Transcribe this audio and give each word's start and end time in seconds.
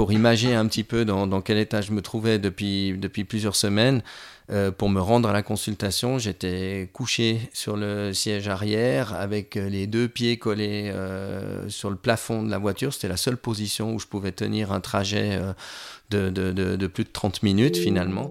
pour 0.00 0.12
imager 0.12 0.54
un 0.54 0.66
petit 0.66 0.82
peu 0.82 1.04
dans, 1.04 1.42
quel 1.42 1.58
état 1.58 1.82
je 1.82 1.92
me 1.92 2.00
trouvais 2.00 2.38
depuis, 2.38 2.96
plusieurs 3.28 3.54
semaines, 3.54 4.00
euh, 4.50 4.70
pour 4.70 4.88
me 4.88 4.98
rendre 4.98 5.28
à 5.28 5.34
la 5.34 5.42
consultation, 5.42 6.18
j'étais 6.18 6.88
couché 6.94 7.50
sur 7.52 7.76
le 7.76 8.14
siège 8.14 8.48
arrière 8.48 9.12
avec 9.12 9.56
les 9.56 9.86
deux 9.86 10.08
pieds 10.08 10.38
collés 10.38 10.90
euh, 10.90 11.68
sur 11.68 11.90
le 11.90 11.96
plafond 11.96 12.42
de 12.42 12.50
la 12.50 12.56
voiture. 12.56 12.94
C'était 12.94 13.08
la 13.08 13.18
seule 13.18 13.36
position 13.36 13.92
où 13.92 13.98
je 13.98 14.06
pouvais 14.06 14.32
tenir 14.32 14.72
un 14.72 14.80
trajet 14.80 15.38
euh, 15.38 15.52
de, 16.08 16.86
plus 16.86 17.04
de 17.04 17.10
30 17.12 17.42
minutes 17.42 17.76
finalement. 17.76 18.30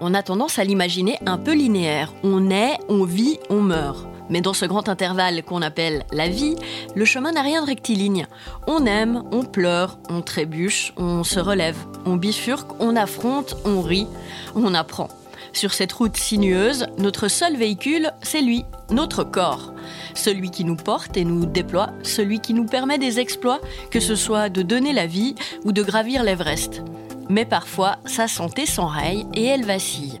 On 0.00 0.14
a 0.14 0.22
tendance 0.24 0.58
à 0.58 0.64
l'imaginer 0.64 1.20
un 1.26 1.38
peu 1.38 1.54
linéaire. 1.54 2.12
On 2.24 2.50
est, 2.50 2.76
on 2.88 3.04
vit, 3.04 3.38
on 3.50 3.60
meurt. 3.60 4.11
Mais 4.32 4.40
dans 4.40 4.54
ce 4.54 4.64
grand 4.64 4.88
intervalle 4.88 5.42
qu'on 5.42 5.60
appelle 5.60 6.06
la 6.10 6.26
vie, 6.26 6.56
le 6.94 7.04
chemin 7.04 7.32
n'a 7.32 7.42
rien 7.42 7.60
de 7.60 7.66
rectiligne. 7.66 8.26
On 8.66 8.86
aime, 8.86 9.24
on 9.30 9.42
pleure, 9.42 9.98
on 10.08 10.22
trébuche, 10.22 10.94
on 10.96 11.22
se 11.22 11.38
relève, 11.38 11.76
on 12.06 12.16
bifurque, 12.16 12.80
on 12.80 12.96
affronte, 12.96 13.56
on 13.66 13.82
rit, 13.82 14.06
on 14.54 14.72
apprend. 14.72 15.08
Sur 15.52 15.74
cette 15.74 15.92
route 15.92 16.16
sinueuse, 16.16 16.86
notre 16.96 17.28
seul 17.28 17.58
véhicule, 17.58 18.10
c'est 18.22 18.40
lui, 18.40 18.64
notre 18.90 19.22
corps. 19.22 19.74
Celui 20.14 20.50
qui 20.50 20.64
nous 20.64 20.76
porte 20.76 21.18
et 21.18 21.26
nous 21.26 21.44
déploie, 21.44 21.90
celui 22.02 22.40
qui 22.40 22.54
nous 22.54 22.64
permet 22.64 22.96
des 22.96 23.20
exploits, 23.20 23.60
que 23.90 24.00
ce 24.00 24.16
soit 24.16 24.48
de 24.48 24.62
donner 24.62 24.94
la 24.94 25.06
vie 25.06 25.34
ou 25.64 25.72
de 25.72 25.82
gravir 25.82 26.22
l'Everest. 26.22 26.82
Mais 27.28 27.44
parfois, 27.44 27.98
sa 28.06 28.28
santé 28.28 28.64
s'enraye 28.64 29.26
et 29.34 29.44
elle 29.44 29.66
vacille. 29.66 30.20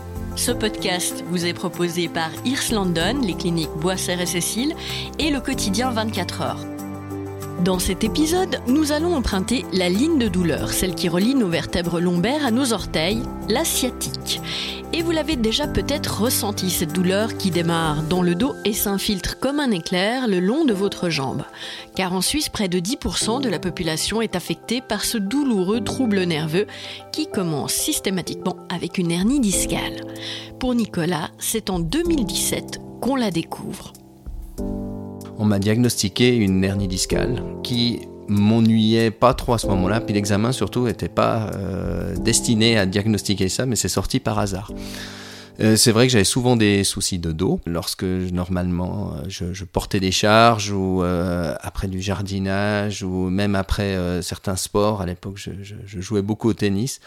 Ce 0.35 0.51
podcast 0.51 1.23
vous 1.27 1.45
est 1.45 1.53
proposé 1.53 2.07
par 2.07 2.29
Irs 2.45 2.61
les 3.21 3.33
cliniques 3.33 3.69
Boisser 3.79 4.17
et 4.19 4.25
Cécile 4.25 4.75
et 5.19 5.29
le 5.29 5.39
quotidien 5.39 5.91
24 5.91 6.41
heures. 6.41 6.65
Dans 7.63 7.79
cet 7.79 8.03
épisode, 8.03 8.59
nous 8.67 8.91
allons 8.91 9.15
emprunter 9.15 9.65
la 9.71 9.89
ligne 9.89 10.17
de 10.17 10.27
douleur, 10.27 10.71
celle 10.71 10.95
qui 10.95 11.09
relie 11.09 11.35
nos 11.35 11.49
vertèbres 11.49 11.99
lombaires 11.99 12.45
à 12.45 12.51
nos 12.51 12.73
orteils, 12.73 13.21
la 13.49 13.63
sciatique. 13.63 14.41
Et 14.93 15.03
vous 15.03 15.11
l'avez 15.11 15.37
déjà 15.37 15.67
peut-être 15.67 16.21
ressenti, 16.21 16.69
cette 16.69 16.91
douleur 16.91 17.37
qui 17.37 17.49
démarre 17.49 18.03
dans 18.03 18.21
le 18.21 18.35
dos 18.35 18.55
et 18.65 18.73
s'infiltre 18.73 19.39
comme 19.39 19.61
un 19.61 19.71
éclair 19.71 20.27
le 20.27 20.41
long 20.41 20.65
de 20.65 20.73
votre 20.73 21.09
jambe. 21.09 21.43
Car 21.95 22.11
en 22.11 22.19
Suisse, 22.19 22.49
près 22.49 22.67
de 22.67 22.79
10% 22.79 23.41
de 23.41 23.47
la 23.47 23.59
population 23.59 24.21
est 24.21 24.35
affectée 24.35 24.81
par 24.81 25.05
ce 25.05 25.17
douloureux 25.17 25.81
trouble 25.81 26.21
nerveux 26.23 26.67
qui 27.13 27.27
commence 27.27 27.71
systématiquement 27.71 28.57
avec 28.67 28.97
une 28.97 29.11
hernie 29.11 29.39
discale. 29.39 30.01
Pour 30.59 30.75
Nicolas, 30.75 31.31
c'est 31.37 31.69
en 31.69 31.79
2017 31.79 32.81
qu'on 32.99 33.15
la 33.15 33.31
découvre. 33.31 33.93
On 35.37 35.45
m'a 35.45 35.59
diagnostiqué 35.59 36.35
une 36.35 36.63
hernie 36.65 36.89
discale 36.89 37.41
qui 37.63 38.01
m'ennuyait 38.31 39.11
pas 39.11 39.33
trop 39.33 39.53
à 39.53 39.57
ce 39.57 39.67
moment-là. 39.67 40.01
Puis 40.01 40.13
l'examen 40.13 40.51
surtout 40.51 40.85
n'était 40.85 41.09
pas 41.09 41.51
euh, 41.55 42.15
destiné 42.15 42.77
à 42.77 42.85
diagnostiquer 42.85 43.49
ça, 43.49 43.65
mais 43.65 43.75
c'est 43.75 43.89
sorti 43.89 44.19
par 44.19 44.39
hasard. 44.39 44.71
Euh, 45.59 45.75
c'est 45.75 45.91
vrai 45.91 46.07
que 46.07 46.13
j'avais 46.13 46.23
souvent 46.23 46.55
des 46.55 46.83
soucis 46.83 47.19
de 47.19 47.31
dos 47.33 47.59
lorsque 47.65 48.03
normalement 48.03 49.13
euh, 49.13 49.23
je, 49.27 49.63
portais 49.65 49.99
des 49.99 50.11
charges 50.11 50.71
ou 50.71 51.03
après 51.03 51.87
du 51.87 52.01
jardinage 52.01 53.03
ou 53.03 53.29
même 53.29 53.55
après 53.55 54.21
certains 54.21 54.55
sports. 54.55 55.01
À 55.01 55.05
l'époque, 55.05 55.37
je, 55.37 55.99
jouais 55.99 56.21
beaucoup 56.21 56.49
au 56.49 56.53
tennis. 56.53 56.99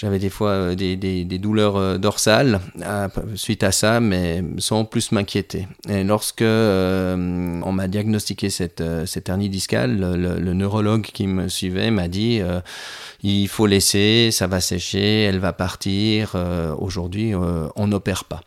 J'avais 0.00 0.20
des 0.20 0.30
fois 0.30 0.50
euh, 0.50 0.74
des, 0.76 0.94
des, 0.94 1.38
douleurs 1.38 1.76
euh, 1.76 1.98
dorsales 1.98 2.60
euh, 2.82 3.08
suite 3.34 3.64
à 3.64 3.72
ça, 3.72 3.98
mais 3.98 4.44
sans 4.58 4.84
plus 4.84 5.10
m'inquiéter. 5.10 5.66
Et 5.88 6.04
lorsque 6.04 6.42
on 6.42 7.72
m'a 7.72 7.88
diagnostiqué 7.88 8.48
cette, 8.48 8.82
cette 9.06 9.28
hernie 9.28 9.48
discale, 9.48 9.98
le, 9.98 10.54
neurologue 10.54 11.02
qui 11.02 11.26
me 11.26 11.48
suivait 11.48 11.90
m'a 11.90 12.06
dit 12.06 12.40
il 13.22 13.48
faut 13.48 13.66
laisser, 13.66 14.30
ça 14.30 14.46
va 14.46 14.60
sécher, 14.60 15.22
elle 15.22 15.38
va 15.38 15.52
partir. 15.52 16.36
Aujourd'hui, 16.78 17.32
on 17.34 17.86
n'opère 17.86 18.24
pas. 18.24 18.40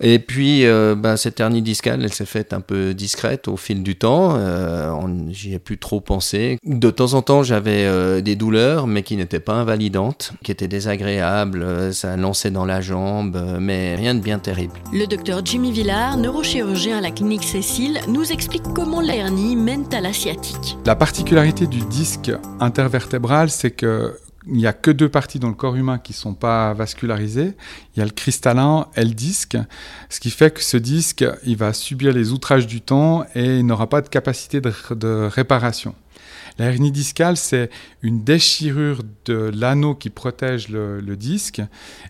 Et 0.00 0.18
puis, 0.18 0.64
euh, 0.66 0.94
bah, 0.94 1.16
cette 1.16 1.40
hernie 1.40 1.62
discale, 1.62 2.04
elle 2.04 2.12
s'est 2.12 2.26
faite 2.26 2.52
un 2.52 2.60
peu 2.60 2.94
discrète 2.94 3.48
au 3.48 3.56
fil 3.56 3.82
du 3.82 3.96
temps. 3.96 4.34
Euh, 4.36 4.92
J'y 5.30 5.54
ai 5.54 5.58
plus 5.58 5.78
trop 5.78 6.00
pensé. 6.00 6.58
De 6.64 6.90
temps 6.90 7.14
en 7.14 7.22
temps, 7.22 7.42
j'avais 7.42 7.84
euh, 7.84 8.20
des 8.20 8.36
douleurs, 8.36 8.86
mais 8.86 9.02
qui 9.02 9.16
n'étaient 9.16 9.40
pas 9.40 9.54
invalidantes, 9.54 10.32
qui 10.42 10.52
étaient 10.52 10.68
désagréables. 10.68 11.92
Ça 11.92 12.16
lançait 12.16 12.50
dans 12.50 12.64
la 12.64 12.80
jambe, 12.80 13.40
mais 13.60 13.94
rien 13.96 14.14
de 14.14 14.20
bien 14.20 14.38
terrible. 14.38 14.74
Le 14.92 15.06
docteur 15.06 15.44
Jimmy 15.44 15.72
Villard, 15.72 16.16
neurochirurgien 16.16 16.98
à 16.98 17.00
la 17.00 17.10
clinique 17.10 17.44
Cécile, 17.44 18.00
nous 18.08 18.32
explique 18.32 18.62
comment 18.74 19.00
la 19.00 19.16
hernie 19.16 19.56
mène 19.56 19.84
à 19.92 20.00
la 20.00 20.12
sciatique. 20.12 20.76
La 20.86 20.96
particularité 20.96 21.66
du 21.66 21.80
disque 21.80 22.32
intervertébral, 22.60 23.50
c'est 23.50 23.70
que 23.70 24.14
il 24.48 24.56
n'y 24.56 24.66
a 24.66 24.72
que 24.72 24.90
deux 24.90 25.08
parties 25.08 25.38
dans 25.38 25.48
le 25.48 25.54
corps 25.54 25.76
humain 25.76 25.98
qui 25.98 26.12
ne 26.12 26.16
sont 26.16 26.34
pas 26.34 26.72
vascularisées. 26.72 27.54
Il 27.94 27.98
y 27.98 28.02
a 28.02 28.04
le 28.04 28.10
cristallin 28.10 28.88
et 28.96 29.04
le 29.04 29.14
disque, 29.14 29.56
ce 30.08 30.20
qui 30.20 30.30
fait 30.30 30.52
que 30.52 30.62
ce 30.62 30.76
disque, 30.76 31.24
il 31.44 31.56
va 31.56 31.72
subir 31.72 32.12
les 32.12 32.32
outrages 32.32 32.66
du 32.66 32.80
temps 32.80 33.24
et 33.34 33.58
il 33.58 33.66
n'aura 33.66 33.88
pas 33.88 34.00
de 34.00 34.08
capacité 34.08 34.60
de, 34.60 34.72
de 34.94 35.28
réparation. 35.30 35.94
La 36.58 36.66
hernie 36.66 36.90
discale, 36.90 37.36
c'est 37.36 37.70
une 38.02 38.24
déchirure 38.24 39.02
de 39.26 39.52
l'anneau 39.54 39.94
qui 39.94 40.10
protège 40.10 40.68
le, 40.68 41.16
disque 41.16 41.62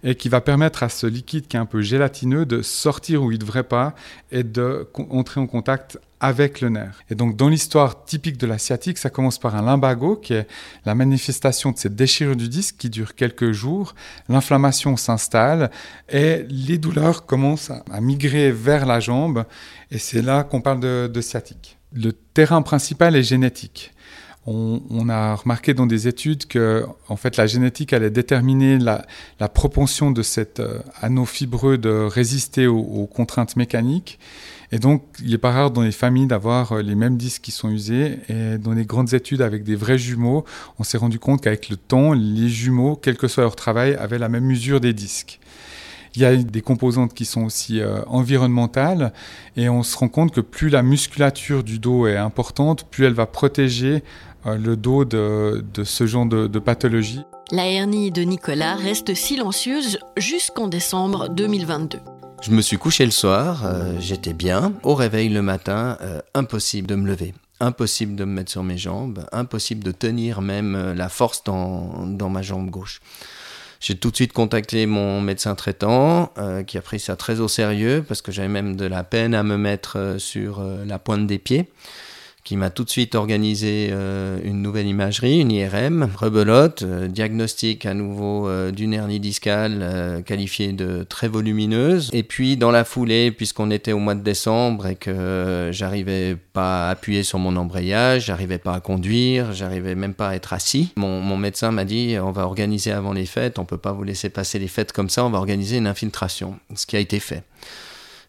et 0.02 0.14
qui 0.14 0.30
va 0.30 0.40
permettre 0.40 0.82
à 0.82 0.88
ce 0.88 1.06
liquide 1.06 1.46
qui 1.46 1.56
est 1.56 1.60
un 1.60 1.66
peu 1.66 1.82
gélatineux 1.82 2.46
de 2.46 2.62
sortir 2.62 3.22
où 3.22 3.30
il 3.30 3.34
ne 3.34 3.40
devrait 3.40 3.64
pas 3.64 3.94
et 4.32 4.42
de 4.42 4.88
entrer 5.10 5.40
en 5.40 5.46
contact 5.46 5.98
avec 6.20 6.62
le 6.62 6.70
nerf. 6.70 7.02
Et 7.10 7.14
donc 7.14 7.36
dans 7.36 7.48
l'histoire 7.48 8.06
typique 8.06 8.38
de 8.38 8.46
la 8.46 8.56
sciatique, 8.56 8.96
ça 8.96 9.10
commence 9.10 9.38
par 9.38 9.54
un 9.54 9.62
lumbago 9.62 10.16
qui 10.16 10.32
est 10.32 10.46
la 10.86 10.94
manifestation 10.94 11.70
de 11.72 11.78
cette 11.78 11.94
déchirure 11.94 12.36
du 12.36 12.48
disque 12.48 12.76
qui 12.78 12.88
dure 12.88 13.14
quelques 13.14 13.52
jours. 13.52 13.94
L'inflammation 14.30 14.96
s'installe 14.96 15.70
et 16.08 16.44
les 16.48 16.78
douleurs 16.78 17.26
commencent 17.26 17.70
à 17.70 18.00
migrer 18.00 18.50
vers 18.50 18.86
la 18.86 18.98
jambe 18.98 19.44
et 19.90 19.98
c'est 19.98 20.22
là 20.22 20.42
qu'on 20.42 20.62
parle 20.62 20.80
de, 20.80 21.10
de 21.12 21.20
sciatique. 21.20 21.76
Le 21.92 22.12
terrain 22.12 22.62
principal 22.62 23.14
est 23.14 23.22
génétique 23.22 23.92
on, 24.48 25.08
a 25.08 25.34
remarqué 25.34 25.74
dans 25.74 25.86
des 25.86 26.08
études 26.08 26.46
que 26.46 26.84
en 27.08 27.16
fait, 27.16 27.36
la 27.36 27.46
génétique 27.46 27.92
allait 27.92 28.10
déterminer 28.10 28.78
la, 28.78 29.04
propension 29.48 30.10
de 30.10 30.22
cet 30.22 30.60
euh, 30.60 30.78
anneau 31.00 31.24
fibreux 31.24 31.78
de 31.78 31.90
résister 31.90 32.66
aux, 32.66 33.06
contraintes 33.06 33.56
mécaniques. 33.56 34.18
Et 34.70 34.78
donc, 34.78 35.02
il 35.22 35.30
n'est 35.30 35.38
pas 35.38 35.50
rare 35.50 35.70
dans 35.70 35.82
les 35.82 35.92
familles 35.92 36.26
d'avoir 36.26 36.72
euh, 36.72 36.82
les 36.82 36.94
mêmes 36.94 37.16
disques 37.16 37.42
qui 37.42 37.50
sont 37.50 37.70
usés. 37.70 38.18
Et 38.28 38.58
dans 38.58 38.72
les 38.72 38.84
grandes 38.84 39.14
études 39.14 39.42
avec 39.42 39.64
des 39.64 39.76
vrais 39.76 39.98
jumeaux, 39.98 40.44
on 40.78 40.84
s'est 40.84 40.98
rendu 40.98 41.18
compte 41.18 41.42
qu'avec 41.42 41.68
le 41.68 41.76
temps, 41.76 42.12
les 42.12 42.48
jumeaux, 42.48 42.96
quel 42.96 43.16
que 43.16 43.28
soit 43.28 43.42
leur 43.42 43.56
travail, 43.56 43.94
avaient 43.94 44.18
la 44.18 44.28
même 44.28 44.50
usure 44.50 44.80
des 44.80 44.92
disques. 44.92 45.40
Il 46.14 46.22
y 46.22 46.24
a 46.24 46.36
des 46.36 46.60
composantes 46.62 47.14
qui 47.14 47.24
sont 47.24 47.44
aussi 47.44 47.80
euh, 47.80 48.02
environnementales 48.06 49.12
et 49.56 49.68
on 49.68 49.82
se 49.82 49.96
rend 49.96 50.08
compte 50.08 50.32
que 50.32 50.40
plus 50.40 50.68
la 50.68 50.82
musculature 50.82 51.64
du 51.64 51.78
dos 51.78 52.06
est 52.06 52.16
importante, 52.16 52.84
plus 52.84 53.04
elle 53.04 53.14
va 53.14 53.26
protéger 53.26 54.02
euh, 54.46 54.56
le 54.56 54.76
dos 54.76 55.04
de, 55.04 55.62
ce 55.84 56.06
genre 56.06 56.26
de, 56.26 56.58
pathologie. 56.58 57.22
La 57.50 57.66
hernie 57.66 58.10
de 58.10 58.22
Nicolas 58.22 58.76
reste 58.76 59.14
silencieuse 59.14 59.98
jusqu'en 60.16 60.68
décembre 60.68 61.28
2022. 61.28 61.98
Je 62.42 62.50
me 62.52 62.60
suis 62.60 62.76
couché 62.76 63.04
le 63.04 63.10
soir, 63.10 63.64
euh, 63.64 63.94
j'étais 63.98 64.32
bien. 64.32 64.72
Au 64.84 64.94
réveil 64.94 65.28
le 65.28 65.42
matin, 65.42 65.98
euh, 66.02 66.20
impossible 66.34 66.86
de 66.86 66.94
me 66.94 67.08
lever, 67.08 67.34
impossible 67.58 68.14
de 68.14 68.24
me 68.24 68.32
mettre 68.32 68.52
sur 68.52 68.62
mes 68.62 68.78
jambes, 68.78 69.26
impossible 69.32 69.82
de 69.82 69.90
tenir 69.90 70.40
même 70.40 70.92
la 70.92 71.08
force 71.08 71.42
dans, 71.42 72.06
dans 72.06 72.28
ma 72.28 72.42
jambe 72.42 72.70
gauche. 72.70 73.00
J'ai 73.80 73.96
tout 73.96 74.10
de 74.10 74.16
suite 74.16 74.32
contacté 74.32 74.86
mon 74.86 75.20
médecin 75.20 75.54
traitant, 75.54 76.32
qui 76.66 76.78
a 76.78 76.82
pris 76.82 76.98
ça 76.98 77.14
très 77.16 77.40
au 77.40 77.48
sérieux, 77.48 78.04
parce 78.06 78.22
que 78.22 78.32
j'avais 78.32 78.48
même 78.48 78.76
de 78.76 78.86
la 78.86 79.04
peine 79.04 79.34
à 79.34 79.42
me 79.42 79.56
mettre 79.56 80.16
sur 80.18 80.62
la 80.62 80.98
pointe 80.98 81.26
des 81.26 81.38
pieds 81.38 81.68
qui 82.48 82.56
m'a 82.56 82.70
tout 82.70 82.84
de 82.84 82.88
suite 82.88 83.14
organisé 83.14 83.90
euh, 83.92 84.38
une 84.42 84.62
nouvelle 84.62 84.86
imagerie, 84.86 85.40
une 85.40 85.52
IRM, 85.52 86.08
rebelote, 86.16 86.82
euh, 86.82 87.06
diagnostic 87.06 87.84
à 87.84 87.92
nouveau 87.92 88.48
euh, 88.48 88.70
d'une 88.70 88.94
hernie 88.94 89.20
discale 89.20 90.22
qualifiée 90.24 90.72
de 90.72 91.04
très 91.06 91.28
volumineuse. 91.28 92.08
Et 92.14 92.22
puis 92.22 92.56
dans 92.56 92.70
la 92.70 92.84
foulée, 92.84 93.32
puisqu'on 93.32 93.70
était 93.70 93.92
au 93.92 93.98
mois 93.98 94.14
de 94.14 94.22
décembre 94.22 94.86
et 94.86 94.94
que 94.94 95.68
j'arrivais 95.72 96.38
pas 96.54 96.86
à 96.86 96.90
appuyer 96.92 97.22
sur 97.22 97.38
mon 97.38 97.54
embrayage, 97.54 98.24
j'arrivais 98.24 98.56
pas 98.56 98.72
à 98.72 98.80
conduire, 98.80 99.52
j'arrivais 99.52 99.94
même 99.94 100.14
pas 100.14 100.30
à 100.30 100.34
être 100.34 100.54
assis, 100.54 100.94
mon, 100.96 101.20
mon 101.20 101.36
médecin 101.36 101.70
m'a 101.70 101.84
dit 101.84 102.16
on 102.18 102.30
va 102.30 102.46
organiser 102.46 102.92
avant 102.92 103.12
les 103.12 103.26
fêtes, 103.26 103.58
on 103.58 103.66
peut 103.66 103.76
pas 103.76 103.92
vous 103.92 104.04
laisser 104.04 104.30
passer 104.30 104.58
les 104.58 104.68
fêtes 104.68 104.92
comme 104.92 105.10
ça, 105.10 105.22
on 105.22 105.28
va 105.28 105.36
organiser 105.36 105.76
une 105.76 105.86
infiltration, 105.86 106.58
ce 106.74 106.86
qui 106.86 106.96
a 106.96 107.00
été 107.00 107.20
fait. 107.20 107.42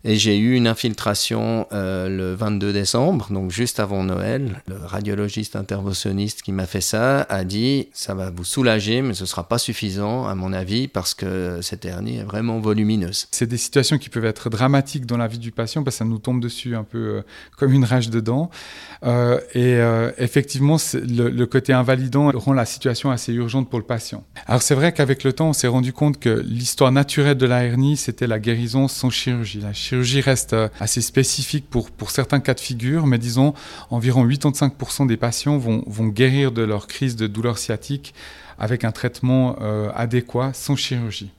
Et 0.05 0.15
j'ai 0.15 0.37
eu 0.37 0.55
une 0.55 0.67
infiltration 0.67 1.67
euh, 1.73 2.07
le 2.07 2.33
22 2.33 2.71
décembre, 2.71 3.27
donc 3.31 3.51
juste 3.51 3.81
avant 3.81 4.01
Noël. 4.05 4.61
Le 4.65 4.77
radiologiste 4.77 5.57
interventionniste 5.57 6.41
qui 6.41 6.53
m'a 6.53 6.65
fait 6.67 6.79
ça 6.79 7.23
a 7.23 7.43
dit 7.43 7.89
ça 7.91 8.13
va 8.13 8.29
vous 8.29 8.45
soulager, 8.45 9.01
mais 9.01 9.13
ce 9.13 9.23
ne 9.23 9.27
sera 9.27 9.49
pas 9.49 9.57
suffisant 9.57 10.25
à 10.25 10.35
mon 10.35 10.53
avis 10.53 10.87
parce 10.87 11.13
que 11.13 11.59
cette 11.61 11.83
hernie 11.83 12.19
est 12.19 12.23
vraiment 12.23 12.59
volumineuse. 12.59 13.27
C'est 13.31 13.47
des 13.47 13.57
situations 13.57 13.97
qui 13.97 14.09
peuvent 14.09 14.23
être 14.23 14.49
dramatiques 14.49 15.05
dans 15.05 15.17
la 15.17 15.27
vie 15.27 15.37
du 15.37 15.51
patient 15.51 15.83
parce 15.83 15.97
que 15.97 15.99
ça 15.99 16.05
nous 16.05 16.19
tombe 16.19 16.39
dessus 16.39 16.77
un 16.77 16.85
peu 16.85 16.97
euh, 16.97 17.21
comme 17.57 17.73
une 17.73 17.83
rage 17.83 18.09
de 18.09 18.21
dents. 18.21 18.49
Euh, 19.03 19.41
et 19.53 19.79
effectivement, 20.17 20.77
le, 20.93 21.45
côté 21.45 21.73
invalidant 21.73 22.31
rend 22.33 22.53
la 22.53 22.65
situation 22.65 23.11
assez 23.11 23.33
urgente 23.33 23.69
pour 23.69 23.79
le 23.79 23.85
patient. 23.85 24.23
Alors 24.45 24.61
c'est 24.61 24.75
vrai 24.75 24.93
qu'avec 24.93 25.23
le 25.25 25.33
temps, 25.33 25.49
on 25.49 25.53
s'est 25.53 25.67
rendu 25.67 25.91
compte 25.91 26.19
que 26.19 26.29
l'histoire 26.29 26.91
naturelle 26.91 27.37
de 27.37 27.45
la 27.45 27.65
hernie, 27.65 27.97
c'était 27.97 28.27
la 28.27 28.39
guérison 28.39 28.87
sans 28.87 29.09
chirurgie 29.09 29.59
reste 30.21 30.53
euh, 30.53 30.69
assez 30.79 31.01
spécifique 31.01 31.69
pour, 31.69 31.89
certains 32.11 32.39
cas 32.39 32.53
de 32.53 32.59
figure, 32.59 33.05
mais 33.05 33.17
disons 33.17 33.53
environ 33.89 34.27
85% 34.27 35.07
des 35.07 35.17
patients 35.17 35.57
vont, 35.57 35.83
vont 35.87 36.07
guérir 36.07 36.51
de 36.51 36.61
leur 36.61 36.87
crise 36.87 37.15
de 37.15 37.27
douleur 37.27 37.57
sciatique 37.57 38.13
avec 38.57 38.83
un 38.83 38.91
traitement 38.91 39.57
euh, 39.61 39.89
adéquat 39.95 40.51
sans 40.53 40.75
chirurgie. 40.75 41.31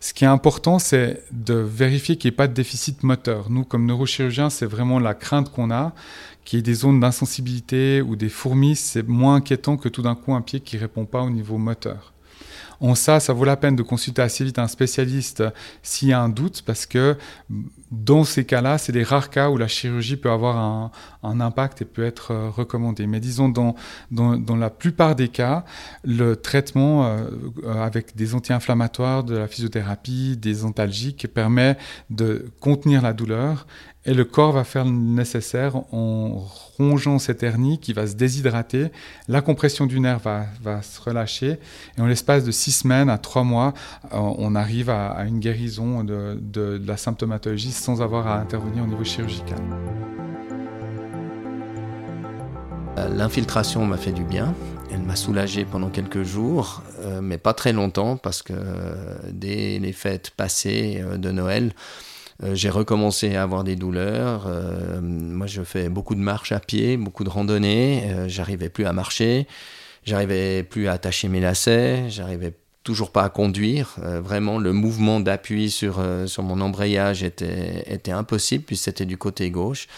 Ce 0.00 0.14
qui 0.14 0.24
est 0.24 0.28
important, 0.28 0.78
c'est 0.78 1.24
de 1.32 1.54
vérifier 1.54 2.16
qu'il 2.16 2.30
n'y 2.30 2.34
ait 2.34 2.36
pas 2.36 2.46
de 2.46 2.54
déficit 2.54 3.02
moteur. 3.02 3.50
Nous, 3.50 3.64
comme 3.64 3.84
neurochirurgiens, 3.84 4.48
c'est 4.48 4.66
vraiment 4.66 5.00
la 5.00 5.14
crainte 5.14 5.50
qu'on 5.50 5.72
a, 5.72 5.92
qu'il 6.44 6.58
y 6.58 6.60
ait 6.60 6.62
des 6.62 6.74
zones 6.74 7.00
d'insensibilité 7.00 8.00
ou 8.00 8.14
des 8.14 8.28
fourmis. 8.28 8.76
C'est 8.76 9.06
moins 9.06 9.36
inquiétant 9.36 9.76
que 9.76 9.88
tout 9.88 10.02
d'un 10.02 10.14
coup 10.14 10.34
un 10.34 10.40
pied 10.40 10.60
qui 10.60 10.76
ne 10.76 10.82
répond 10.82 11.04
pas 11.04 11.22
au 11.22 11.30
niveau 11.30 11.58
moteur. 11.58 12.12
En 12.80 12.94
ça, 12.94 13.20
ça 13.20 13.32
vaut 13.32 13.44
la 13.44 13.56
peine 13.56 13.76
de 13.76 13.82
consulter 13.82 14.22
assez 14.22 14.44
vite 14.44 14.58
un 14.58 14.68
spécialiste 14.68 15.42
s'il 15.82 16.08
y 16.08 16.12
a 16.12 16.20
un 16.20 16.28
doute, 16.28 16.62
parce 16.62 16.86
que 16.86 17.16
dans 17.90 18.24
ces 18.24 18.44
cas-là, 18.44 18.76
c'est 18.78 18.92
des 18.92 19.02
rares 19.02 19.30
cas 19.30 19.48
où 19.50 19.56
la 19.56 19.68
chirurgie 19.68 20.16
peut 20.16 20.30
avoir 20.30 20.56
un, 20.56 20.90
impact 21.40 21.82
et 21.82 21.84
peut 21.84 22.04
être 22.04 22.32
euh, 22.32 22.50
recommandée. 22.50 23.06
Mais 23.06 23.20
disons, 23.20 23.48
dans, 23.48 23.74
dans, 24.10 24.56
la 24.56 24.70
plupart 24.70 25.14
des 25.14 25.28
cas, 25.28 25.64
le 26.04 26.36
traitement 26.36 27.06
euh, 27.06 27.28
avec 27.80 28.16
des 28.16 28.34
anti-inflammatoires, 28.34 29.24
de 29.24 29.36
la 29.36 29.46
physiothérapie, 29.46 30.36
des 30.36 30.64
antalgiques 30.64 31.28
permet 31.32 31.76
de 32.10 32.50
contenir 32.60 33.02
la 33.02 33.12
douleur 33.12 33.66
et 34.08 34.14
le 34.14 34.24
corps 34.24 34.52
va 34.52 34.64
faire 34.64 34.86
le 34.86 34.90
nécessaire 34.90 35.76
en 35.92 36.42
rongeant 36.78 37.18
cette 37.18 37.42
hernie 37.42 37.78
qui 37.78 37.92
va 37.92 38.06
se 38.06 38.14
déshydrater. 38.14 38.90
La 39.28 39.42
compression 39.42 39.84
du 39.84 40.00
nerf 40.00 40.18
va, 40.20 40.46
va 40.62 40.80
se 40.80 40.98
relâcher. 40.98 41.58
Et 41.96 42.00
en 42.00 42.06
l'espace 42.06 42.42
de 42.42 42.50
six 42.50 42.72
semaines 42.72 43.10
à 43.10 43.18
trois 43.18 43.44
mois, 43.44 43.74
euh, 44.14 44.16
on 44.16 44.54
arrive 44.54 44.88
à, 44.88 45.24
une 45.26 45.40
guérison 45.40 46.04
de, 46.04 46.38
de, 46.40 46.80
la 46.86 46.96
symptomatologie 46.96 47.72
sans 47.78 48.02
avoir 48.02 48.26
à 48.26 48.38
intervenir 48.40 48.84
au 48.84 48.86
niveau 48.86 49.04
chirurgical. 49.04 49.58
Euh, 52.98 53.08
l'infiltration 53.08 53.84
m'a 53.86 53.96
fait 53.96 54.12
du 54.12 54.24
bien. 54.24 54.54
Elle 54.90 55.02
m'a 55.02 55.16
soulagé 55.16 55.64
pendant 55.64 55.90
quelques 55.90 56.22
jours, 56.22 56.82
euh, 57.00 57.20
mais 57.22 57.38
pas 57.38 57.54
très 57.54 57.72
longtemps 57.72 58.16
parce 58.16 58.42
que 58.42 58.54
dès 59.30 59.78
les 59.78 59.92
fêtes 59.92 60.30
passées 60.30 61.04
de 61.16 61.30
Noël, 61.30 61.72
euh, 62.44 62.54
j'ai 62.54 62.70
recommencé 62.70 63.34
à 63.34 63.42
avoir 63.42 63.64
des 63.64 63.76
douleurs. 63.76 64.44
Euh, 64.46 65.00
moi, 65.00 65.46
je 65.46 65.62
fais 65.62 65.88
beaucoup 65.88 66.14
de 66.14 66.20
marches 66.20 66.52
à 66.52 66.60
pied, 66.60 66.96
beaucoup 66.96 67.24
de 67.24 67.28
randonnées. 67.30 68.04
Euh, 68.10 68.28
j'arrivais 68.28 68.68
plus 68.68 68.86
à 68.86 68.92
marcher. 68.92 69.46
J'arrivais 70.04 70.62
plus 70.62 70.86
à 70.88 70.92
attacher 70.92 71.28
mes 71.28 71.40
lacets. 71.40 72.08
J'arrivais 72.10 72.52
toujours 72.88 73.10
pas 73.10 73.24
à 73.24 73.28
conduire. 73.28 73.96
vraiment, 73.98 74.58
le 74.58 74.72
mouvement 74.72 75.20
d'appui 75.20 75.70
sur, 75.70 76.02
sur 76.26 76.42
mon 76.42 76.60
embrayage 76.60 77.22
était, 77.22 77.84
était 77.86 78.10
impossible, 78.10 78.64
puisque 78.64 78.84
c'était 78.84 79.04
du 79.04 79.18
côté 79.18 79.50
gauche. 79.50 79.88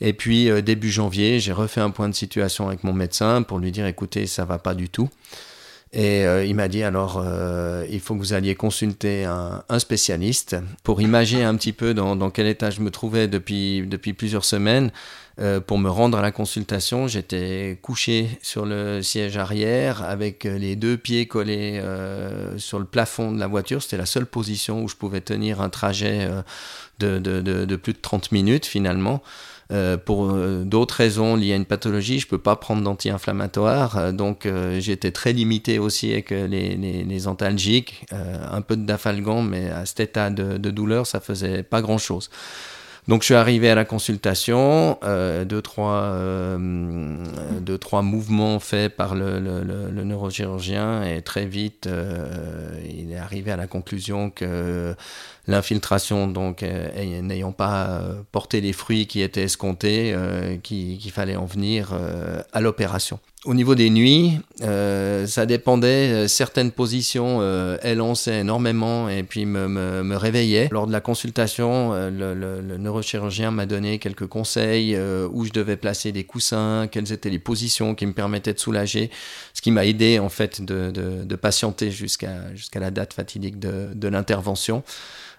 Et 0.00 0.14
puis, 0.14 0.50
début 0.62 0.90
janvier, 0.90 1.38
j'ai 1.38 1.52
refait 1.52 1.82
un 1.82 1.90
point 1.90 2.08
de 2.08 2.14
situation 2.14 2.66
avec 2.68 2.82
mon 2.82 2.94
médecin 2.94 3.42
pour 3.42 3.58
lui 3.58 3.72
dire 3.72 3.86
écoutez, 3.86 4.26
ça 4.26 4.44
va 4.44 4.58
pas 4.58 4.74
du 4.74 4.88
tout. 4.88 5.10
Et 5.94 6.26
euh, 6.26 6.44
il 6.44 6.56
m'a 6.56 6.66
dit 6.66 6.82
alors, 6.82 7.22
euh, 7.24 7.86
il 7.88 8.00
faut 8.00 8.14
que 8.14 8.18
vous 8.18 8.32
alliez 8.32 8.56
consulter 8.56 9.24
un, 9.24 9.62
un 9.68 9.78
spécialiste 9.78 10.56
pour 10.82 11.00
imaginer 11.00 11.44
un 11.44 11.54
petit 11.54 11.72
peu 11.72 11.94
dans, 11.94 12.16
dans, 12.16 12.30
quel 12.30 12.48
état 12.48 12.70
je 12.70 12.80
me 12.80 12.90
trouvais 12.90 13.28
depuis, 13.28 13.86
depuis 13.86 14.12
plusieurs 14.12 14.44
semaines. 14.44 14.90
Euh, 15.40 15.60
pour 15.60 15.78
me 15.78 15.90
rendre 15.90 16.16
à 16.18 16.22
la 16.22 16.30
consultation, 16.30 17.08
j'étais 17.08 17.78
couché 17.82 18.38
sur 18.42 18.66
le 18.66 19.02
siège 19.02 19.36
arrière 19.36 20.02
avec 20.02 20.44
les 20.44 20.76
deux 20.76 20.96
pieds 20.96 21.26
collés 21.26 21.80
euh, 21.82 22.56
sur 22.58 22.78
le 22.78 22.84
plafond 22.84 23.32
de 23.32 23.40
la 23.40 23.46
voiture. 23.46 23.82
C'était 23.82 23.96
la 23.96 24.06
seule 24.06 24.26
position 24.26 24.82
où 24.82 24.88
je 24.88 24.94
pouvais 24.94 25.20
tenir 25.20 25.60
un 25.60 25.70
trajet 25.70 26.28
de, 27.00 27.76
plus 27.76 27.92
de 27.92 27.98
30 28.00 28.32
minutes 28.32 28.66
finalement. 28.66 29.22
Euh, 29.72 29.96
pour 29.96 30.30
euh, 30.30 30.62
d'autres 30.64 30.96
raisons 30.96 31.36
liées 31.36 31.54
à 31.54 31.56
une 31.56 31.64
pathologie, 31.64 32.20
je 32.20 32.26
ne 32.26 32.30
peux 32.30 32.38
pas 32.38 32.56
prendre 32.56 32.82
d'anti-inflammatoires. 32.82 33.96
Euh, 33.96 34.12
donc 34.12 34.48
j'étais 34.78 35.10
très 35.10 35.32
limité 35.32 35.78
aussi 35.78 36.12
avec 36.12 36.30
les, 36.30 36.76
les, 36.76 37.28
antalgiques, 37.28 38.06
un 38.12 38.60
peu 38.60 38.76
de 38.76 38.84
dafalgan, 38.84 39.42
mais 39.42 39.70
à 39.70 39.86
cet 39.86 40.00
état 40.00 40.30
de, 40.30 40.58
de 40.58 40.70
douleur, 40.70 41.06
ça 41.06 41.20
faisait 41.20 41.62
pas 41.62 41.80
grand-chose. 41.80 42.30
Donc 43.06 43.20
je 43.20 43.26
suis 43.26 43.34
arrivé 43.34 43.68
à 43.68 43.74
la 43.74 43.84
consultation, 43.84 44.98
euh, 45.04 45.44
deux, 45.44 45.60
trois, 45.60 46.04
euh, 46.04 47.18
deux, 47.60 47.76
trois 47.76 48.00
mouvements 48.00 48.58
faits 48.60 48.96
par 48.96 49.14
le, 49.14 49.38
le, 49.40 49.62
le, 49.62 50.04
neurochirurgien 50.04 51.02
et 51.02 51.20
très 51.20 51.44
vite 51.44 51.86
euh, 51.86 52.26
il 52.88 53.12
est 53.12 53.18
arrivé 53.18 53.50
à 53.50 53.56
la 53.56 53.66
conclusion 53.66 54.30
que 54.30 54.94
l'infiltration, 55.46 56.28
donc 56.28 56.62
n'ayant 56.62 57.52
pas 57.52 58.00
porté 58.32 58.62
les 58.62 58.72
fruits 58.72 59.06
qui 59.06 59.20
étaient 59.20 59.42
escomptés, 59.42 60.16
qu'il 60.62 61.10
fallait 61.12 61.36
en 61.36 61.44
venir 61.44 61.92
à 62.54 62.60
l'opération. 62.62 63.20
Au 63.44 63.52
niveau 63.52 63.74
des 63.74 63.90
nuits, 63.90 64.38
euh, 64.62 65.26
ça 65.26 65.44
dépendait. 65.44 66.10
Euh, 66.10 66.28
certaines 66.28 66.70
positions, 66.70 67.40
euh, 67.42 67.76
elles 67.82 67.98
lançaient 67.98 68.40
énormément 68.40 69.10
et 69.10 69.22
puis 69.22 69.44
me, 69.44 69.68
me, 69.68 70.02
me 70.02 70.16
réveillaient. 70.16 70.68
Lors 70.72 70.86
de 70.86 70.92
la 70.92 71.02
consultation, 71.02 71.92
euh, 71.92 72.08
le, 72.08 72.32
le, 72.32 72.62
le, 72.62 72.78
neurochirurgien 72.78 73.50
m'a 73.50 73.66
donné 73.66 73.98
quelques 73.98 74.26
conseils 74.26 74.98
où 75.30 75.44
je 75.44 75.52
devais 75.52 75.76
placer 75.76 76.10
des 76.10 76.24
coussins, 76.24 76.88
quelles 76.90 77.12
étaient 77.12 77.28
les 77.28 77.38
positions 77.38 77.94
qui 77.94 78.06
me 78.06 78.14
permettaient 78.14 78.54
de 78.54 78.58
soulager, 78.58 79.10
ce 79.52 79.60
qui 79.60 79.70
m'a 79.70 79.84
aidé 79.84 80.18
en 80.18 80.30
fait 80.30 80.62
de, 80.62 80.90
de, 80.90 81.24
de 81.24 81.36
patienter 81.36 81.90
jusqu'à 81.90 82.54
jusqu'à 82.54 82.80
la 82.80 82.90
date 82.90 83.12
fatidique 83.12 83.58
de, 83.58 83.88
de 83.94 84.08
l'intervention. 84.08 84.82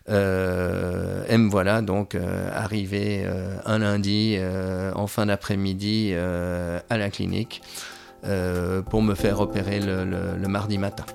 Euh, 0.07 1.37
me 1.37 1.49
voilà 1.49 1.81
donc 1.81 2.13
euh, 2.13 2.49
arrivé 2.53 3.23
euh, 3.25 3.57
un 3.65 3.79
lundi 3.79 4.37
en 4.93 5.07
fin 5.07 5.25
d'après-midi 5.25 6.13
à 6.13 6.97
la 6.97 7.09
clinique. 7.09 7.61
Euh, 8.27 8.81
pour 8.81 9.03
me 9.03 9.13
faire 9.13 9.39
opérer 9.39 9.79
le, 9.79 10.47
mardi 10.47 10.79
matin. 10.79 11.05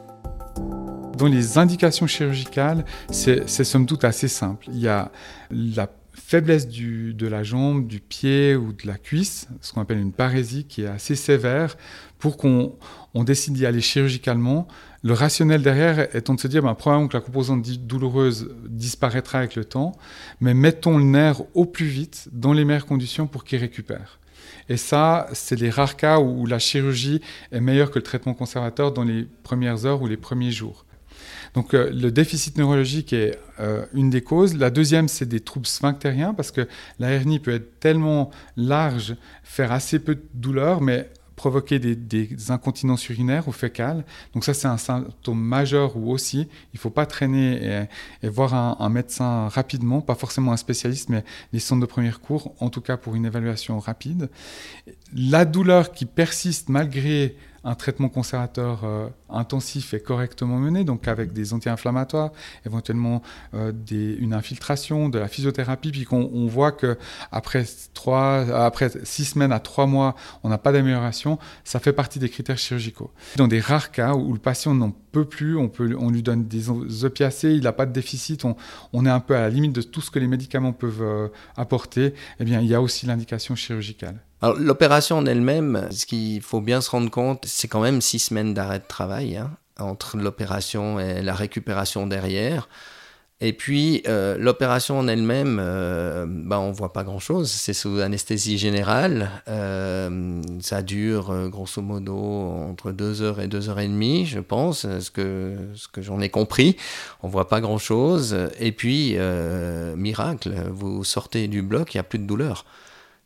Dans 1.19 1.26
les 1.26 1.59
indications 1.59 2.07
chirurgicales, 2.07 2.85
c'est 3.11 3.49
somme 3.49 3.87
toute 3.87 4.05
assez 4.05 4.29
simple. 4.29 4.67
Il 4.73 4.79
y 4.79 4.87
a 4.87 5.11
la 5.50 5.88
faiblesse 6.12 6.69
de 6.69 7.26
la 7.26 7.43
jambe, 7.43 7.88
du 7.88 7.99
pied 7.99 8.55
ou 8.55 8.73
de 8.73 8.87
la 8.87 8.97
cuisse, 8.97 9.49
ce 9.61 9.73
qu'on 9.73 9.81
appelle 9.81 9.99
une 9.99 10.12
parésie 10.12 10.64
qui 10.64 10.83
est 10.83 10.87
assez 10.87 11.17
sévère, 11.17 11.76
pour 12.21 12.37
qu'on 12.37 12.76
on 13.14 13.25
décide 13.25 13.55
d'y 13.55 13.67
aller 13.67 13.81
chirurgicalement. 13.81 14.69
Le 15.02 15.12
rationnel 15.12 15.62
derrière 15.62 16.14
étant 16.14 16.35
de 16.35 16.40
se 16.40 16.47
dire, 16.47 16.62
ben, 16.62 16.75
probablement 16.75 17.09
que 17.09 17.17
la 17.17 17.23
composante 17.23 17.69
douloureuse 17.69 18.50
disparaîtra 18.69 19.38
avec 19.38 19.57
le 19.57 19.64
temps, 19.64 19.97
mais 20.40 20.55
mettons 20.55 20.97
le 20.97 21.05
nerf 21.05 21.43
au 21.55 21.64
plus 21.64 21.87
vite, 21.87 22.29
dans 22.31 22.52
les 22.52 22.64
meilleures 22.64 22.87
conditions 22.87 23.26
pour 23.26 23.43
qu'il 23.43 23.59
récupère. 23.59 24.20
Et 24.71 24.77
ça, 24.77 25.27
c'est 25.33 25.59
les 25.59 25.69
rares 25.69 25.97
cas 25.97 26.21
où 26.21 26.47
la 26.47 26.61
chirurgie 26.61 27.21
est 27.50 27.61
meilleure 27.61 27.91
que 27.91 27.99
le 27.99 28.05
traitement 28.05 28.35
conservateur 28.35 28.93
dans 28.93 29.03
les 29.03 29.27
premières 29.43 29.85
heures 29.85 30.00
ou 30.00 30.07
les 30.07 30.17
premiers 30.17 30.53
jours. 30.53 30.87
Donc 31.55 31.75
euh, 31.75 31.91
le 31.93 32.12
déficit 32.12 32.57
neurologique 32.57 33.12
est 33.12 33.37
euh, 33.59 33.85
une 33.93 34.11
des 34.11 34.23
causes. 34.23 34.57
La 34.57 34.71
deuxième, 34.71 35.09
c'est 35.09 35.27
des 35.27 35.41
troubles 35.41 35.67
sphinctériens, 35.67 36.35
parce 36.35 36.53
que 36.53 36.69
la 37.00 37.11
hernie 37.11 37.41
peut 37.41 37.53
être 37.53 37.81
tellement 37.81 38.31
large, 38.57 39.17
faire 39.43 39.73
assez 39.73 39.99
peu 39.99 40.15
de 40.15 40.23
douleur, 40.35 40.81
mais 40.81 41.11
provoquer 41.40 41.78
des, 41.78 42.50
incontinences 42.50 43.09
urinaires 43.09 43.49
ou 43.49 43.52
fécales. 43.52 44.04
Donc 44.35 44.44
ça, 44.44 44.52
c'est 44.52 44.68
un 44.68 44.76
symptôme 44.76 45.40
majeur 45.40 45.97
ou 45.97 46.11
aussi, 46.11 46.40
il 46.40 46.76
ne 46.76 46.78
faut 46.78 46.90
pas 46.90 47.06
traîner 47.06 47.87
et, 48.23 48.28
voir 48.28 48.52
un, 48.54 48.88
médecin 48.90 49.49
rapidement, 49.49 50.02
pas 50.02 50.14
forcément 50.14 50.52
un 50.52 50.59
spécialiste, 50.59 51.09
mais 51.09 51.25
les 51.54 51.59
centres 51.59 51.80
de 51.80 51.87
premier 51.87 52.12
cours, 52.12 52.54
en 52.61 52.68
tout 52.68 52.82
cas 52.82 52.99
pour 52.99 53.14
une 53.14 53.25
évaluation 53.25 53.78
rapide. 53.78 54.28
La 55.14 55.47
douleur 55.47 55.92
qui 55.92 56.04
persiste 56.04 56.68
malgré 56.68 57.37
un 57.64 57.75
traitement 57.75 58.09
conservateur 58.09 58.85
euh, 58.85 59.09
intensif 59.29 59.95
et 59.95 60.00
correctement 60.00 60.59
mené, 60.59 60.85
donc 60.85 61.09
avec 61.09 61.33
des 61.33 61.52
anti-inflammatoires, 61.52 62.33
éventuellement 62.67 63.23
euh, 63.55 63.73
une 63.90 64.35
infiltration, 64.35 65.09
de 65.09 65.19
la 65.19 65.29
physiothérapie, 65.29 65.90
puis 65.90 66.05
qu'on 66.05 66.31
on 66.33 66.47
voit 66.47 66.73
que 66.73 66.99
après 67.33 67.64
trois, 67.95 68.50
après 68.64 68.90
six 69.05 69.25
semaines 69.25 69.52
à 69.52 69.61
trois 69.61 69.87
mois, 69.87 70.14
on 70.43 70.49
n'a 70.49 70.59
pas 70.59 70.73
d'amélioration, 70.73 71.38
ça 71.64 71.81
fait 71.81 71.93
partie 71.93 72.19
des 72.19 72.29
critères 72.29 72.59
chirurgicaux. 72.59 73.11
Dans 73.37 73.49
des 73.49 73.61
rares 73.61 73.90
cas 73.90 74.14
où, 74.14 74.33
le 74.33 74.38
patient 74.38 74.75
n'en 74.75 74.90
peut 74.90 75.25
plus, 75.25 75.57
on, 75.57 75.69
peut, 75.69 75.95
on 75.99 76.11
lui 76.11 76.23
donne 76.23 76.47
des 76.47 76.71
opiacés, 77.05 77.52
il 77.52 77.62
n'a 77.62 77.73
pas 77.73 77.87
de 77.87 77.93
déficit, 77.93 78.45
on, 78.45 78.57
on, 78.93 79.05
est 79.07 79.11
un 79.11 79.21
peu 79.21 79.37
à 79.37 79.40
la 79.40 79.50
limite 79.50 79.73
de 79.73 79.83
tout 79.83 80.00
ce 80.00 80.11
que 80.11 80.19
les 80.19 80.26
médicaments 80.26 80.73
peuvent 80.73 81.02
euh, 81.02 81.29
apporter, 81.57 82.14
eh 82.38 82.45
bien 82.45 82.61
il 82.61 82.69
y 82.69 82.75
a 82.75 82.81
aussi 82.81 83.07
l'indication 83.07 83.55
chirurgicale. 83.55 84.21
L'opération 84.42 85.18
en 85.18 85.26
elle-même, 85.26 85.88
ce 85.90 86.06
qu'il 86.06 86.40
faut 86.40 86.61
bien 86.61 86.80
se 86.80 86.90
rendre 86.90 87.11
compte, 87.11 87.44
c'est 87.47 87.68
quand 87.68 87.82
même 87.82 88.00
six 88.00 88.18
semaines 88.18 88.54
d'arrêt 88.54 88.78
de 88.78 88.87
travail 88.88 89.37
hein, 89.37 89.50
entre 89.78 90.16
l'opération 90.16 90.99
et 90.99 91.20
la 91.23 91.35
récupération 91.35 92.06
derrière. 92.06 92.68
Et 93.42 93.54
puis 93.54 94.02
euh, 94.06 94.37
l'opération 94.38 94.99
en 94.99 95.09
elle-même, 95.09 95.59
euh, 95.61 96.26
ben, 96.28 96.59
on 96.59 96.73
voit 96.73 96.92
pas 96.92 97.04
grand-chose. 97.04 97.50
C'est 97.50 97.73
sous 97.73 97.99
anesthésie 97.99 98.59
générale. 98.59 99.30
Euh, 99.49 100.42
ça 100.61 100.82
dure 100.82 101.30
euh, 101.30 101.49
grosso 101.49 101.80
modo 101.80 102.16
entre 102.18 102.92
deux 102.92 103.23
heures 103.23 103.40
et 103.40 103.49
deux 103.49 103.70
heures 103.70 103.80
et 103.80 103.88
demie, 103.88 104.26
je 104.26 104.40
pense, 104.40 104.82
ce 104.82 105.11
que, 105.11 105.56
ce 105.75 105.88
que 105.88 106.02
j'en 106.02 106.20
ai 106.20 106.28
compris. 106.28 106.76
On 107.23 107.28
voit 107.28 107.49
pas 107.49 107.62
grand-chose. 107.62 108.37
Et 108.59 108.73
puis 108.73 109.16
miracle, 109.97 110.54
vous 110.70 111.02
sortez 111.04 111.49
du 111.49 111.62
bloc, 111.62 111.94
il 111.94 111.97
y 111.97 112.00
a 112.00 112.04
plus 112.04 112.18
de 112.18 112.26
douleur 112.26 112.66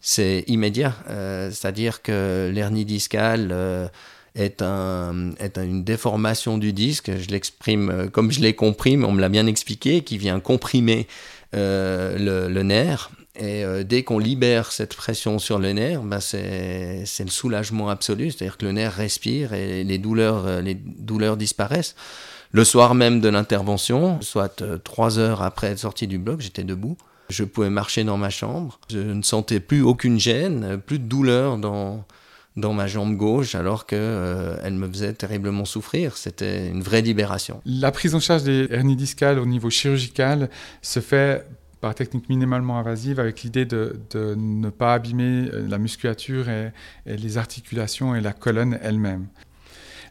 c'est 0.07 0.45
immédiat. 0.49 0.95
Euh, 1.09 1.51
c'est-à-dire 1.51 2.03
que 2.03 2.51
l'hernie 2.53 2.85
discale 2.85 3.49
euh, 3.53 3.89
est, 4.35 4.61
un, 4.61 5.31
est 5.41 5.57
une 5.57 5.83
déformation 5.83 6.59
du 6.59 6.75
disque. 6.75 7.11
Je 7.17 7.31
l'exprime 7.31 7.89
euh, 7.89 8.09
comme 8.09 8.31
je 8.31 8.41
l'ai 8.41 8.53
compris, 8.55 8.99
mais 8.99 9.07
on 9.07 9.13
me 9.13 9.21
l'a 9.23 9.31
bien 9.31 9.47
expliqué, 9.47 10.03
qui 10.03 10.19
vient 10.19 10.39
comprimer 10.41 11.09
le, 11.55 12.63
nerf. 12.63 13.11
Et 13.41 13.65
dès 13.85 14.03
qu'on 14.03 14.19
libère 14.19 14.73
cette 14.73 14.95
pression 14.95 15.39
sur 15.39 15.59
le 15.59 15.73
nerf, 15.73 16.03
ben 16.03 16.21
c'est 16.21 17.05
le 17.21 17.31
soulagement 17.31 17.89
absolu. 17.89 18.31
C'est-à-dire 18.31 18.59
que 18.59 18.67
le 18.67 18.73
nerf 18.73 18.93
respire 18.93 19.55
et 19.55 19.85
les 19.85 19.99
douleurs, 19.99 20.61
les 20.61 20.75
douleurs 20.75 21.37
disparaissent. 21.37 21.95
Le 22.51 22.65
soir 22.65 22.95
même 22.95 23.21
de 23.21 23.29
l'intervention, 23.29 24.21
soit 24.21 24.63
trois 24.83 25.19
heures 25.19 25.43
après 25.43 25.69
être 25.69 25.79
sorti 25.79 26.09
du 26.09 26.19
bloc, 26.19 26.41
j'étais 26.41 26.65
debout. 26.65 26.97
Je 27.29 27.45
pouvais 27.45 27.71
marcher 27.71 28.05
dans 28.05 28.17
ma 28.17 28.31
chambre. 28.31 28.79
Je 28.91 28.99
ne 28.99 29.23
sentais 29.23 29.61
plus 29.61 29.83
aucune 29.83 30.19
gêne, 30.19 30.79
plus 30.79 30.99
de 30.99 31.05
douleur 31.05 31.59
dans, 31.59 32.05
dans 32.57 32.73
ma 32.73 32.87
jambe 32.87 33.17
gauche 33.17 33.55
alors 33.55 33.87
qu'elle 33.87 33.99
euh, 34.01 34.57
elle 34.63 34.75
me 34.75 34.89
faisait 34.89 35.13
terriblement 35.13 35.65
souffrir. 35.65 36.17
C'était 36.17 36.69
une 36.69 36.83
vraie 36.83 37.03
libération. 37.03 37.61
La 37.67 37.91
prise 37.91 38.15
en 38.15 38.21
charge 38.21 38.45
des 38.45 38.69
hernies 38.71 38.97
discales 38.97 39.39
au 39.39 39.47
niveau 39.47 39.71
chirurgical 39.71 40.51
se 40.83 41.01
fait 41.01 41.47
par 41.81 41.95
technique 41.95 42.29
minimalement 42.29 42.79
invasive 42.79 43.21
avec 43.21 43.43
l'idée 43.43 43.67
de, 43.67 44.01
de, 44.11 44.35
ne 44.39 44.71
pas 44.71 44.95
abîmer 44.95 45.49
euh, 45.53 45.67
la 45.69 45.79
musculature 45.79 46.49
et, 46.49 46.73
et 47.07 47.17
les 47.17 47.37
articulations 47.37 48.15
et 48.15 48.21
la 48.21 48.33
colonne 48.33 48.79
elle-même. 48.83 49.27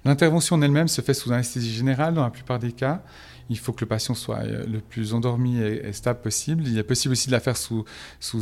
L'intervention 0.05 0.57
en 0.57 0.61
elle-même 0.61 0.89
se 0.89 1.01
fait 1.01 1.13
sous 1.13 1.31
anesthésie 1.31 1.73
générale 1.73 2.13
dans 2.13 2.23
la 2.23 2.29
plupart 2.29 2.59
des 2.59 2.73
cas 2.73 3.01
il 3.49 3.57
faut 3.57 3.73
que 3.73 3.81
le 3.81 3.87
patient 3.87 4.15
soit 4.15 4.39
euh, 4.39 4.65
le 4.65 4.79
plus 4.79 5.13
endormi 5.13 5.59
et, 5.59 5.91
stable 5.93 6.21
possible. 6.21 6.63
Il 6.67 6.77
est 6.77 6.83
possible 6.83 7.11
aussi 7.11 7.27
de 7.27 7.31
la 7.31 7.39
faire 7.39 7.57
sous, 7.57 7.85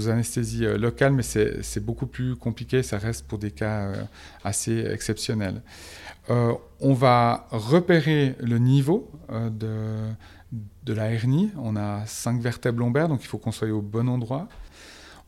anesthésie 0.08 0.66
euh, 0.66 0.78
locale, 0.78 1.14
mais 1.14 1.24
c'est 1.24 1.84
beaucoup 1.84 2.08
plus 2.08 2.36
compliqué, 2.36 2.84
ça 2.84 2.98
reste 2.98 3.28
pour 3.28 3.38
des 3.38 3.52
cas 3.52 3.82
euh, 3.82 4.04
assez 4.44 4.86
exceptionnels. 4.92 5.62
on 6.30 6.94
va 6.94 7.48
repérer 7.52 8.36
le 8.40 8.58
niveau 8.58 9.12
de, 9.30 10.08
de 10.84 10.94
la 10.94 11.12
hernie. 11.12 11.50
On 11.58 11.76
a 11.76 12.06
cinq 12.06 12.40
vertèbres 12.42 12.80
lombaires, 12.80 13.10
donc 13.10 13.22
il 13.24 13.28
faut 13.28 13.38
qu'on 13.38 13.52
soit 13.52 13.70
au 13.70 13.82
bon 13.82 14.08
endroit. 14.08 14.48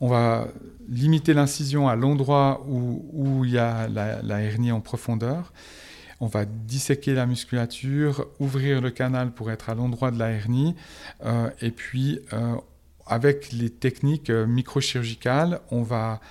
On 0.00 0.08
va 0.08 0.48
limiter 0.88 1.34
l'incision 1.34 1.88
à 1.88 1.96
l'endroit 1.96 2.64
où, 2.68 3.04
où, 3.12 3.44
il 3.44 3.52
y 3.52 3.58
a 3.58 3.88
la, 3.88 4.22
la 4.22 4.40
hernie 4.40 4.72
en 4.72 4.80
profondeur. 4.80 5.52
On 6.24 6.26
va 6.26 6.46
disséquer 6.46 7.12
la 7.12 7.26
musculature, 7.26 8.26
ouvrir 8.40 8.80
le 8.80 8.90
canal 8.90 9.30
pour 9.30 9.50
être 9.50 9.68
à 9.68 9.74
l'endroit 9.74 10.10
de 10.10 10.18
la 10.18 10.30
hernie, 10.30 10.74
euh, 11.22 11.50
et 11.60 11.70
puis 11.70 12.18
euh, 12.32 12.54
avec 13.06 13.52
les 13.52 13.68
techniques 13.68 14.30
euh, 14.30 14.46
microchirurgicales, 14.46 15.60
on 15.70 15.82
va 15.82 16.22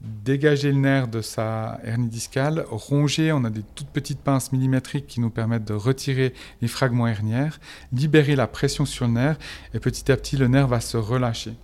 dégager 0.00 0.70
le 0.70 0.78
nerf 0.78 1.08
de 1.08 1.20
sa 1.20 1.80
hernie 1.82 2.08
discale, 2.08 2.64
ronger, 2.70 3.32
on 3.32 3.42
a 3.42 3.50
des 3.50 3.64
toutes 3.74 3.88
petites 3.88 4.20
pinces 4.20 4.52
millimétriques 4.52 5.08
qui 5.08 5.18
nous 5.18 5.30
permettent 5.30 5.64
de 5.64 5.74
retirer 5.74 6.32
les 6.62 6.68
fragments 6.68 7.08
hernières, 7.08 7.58
libérer 7.92 8.36
la 8.36 8.46
pression 8.46 8.84
sur 8.84 9.08
le 9.08 9.14
nerf, 9.14 9.36
et 9.74 9.80
petit 9.80 10.12
à 10.12 10.16
petit 10.16 10.36
le 10.36 10.46
nerf 10.46 10.68
va 10.68 10.78
se 10.78 10.96
relâcher. 10.96 11.54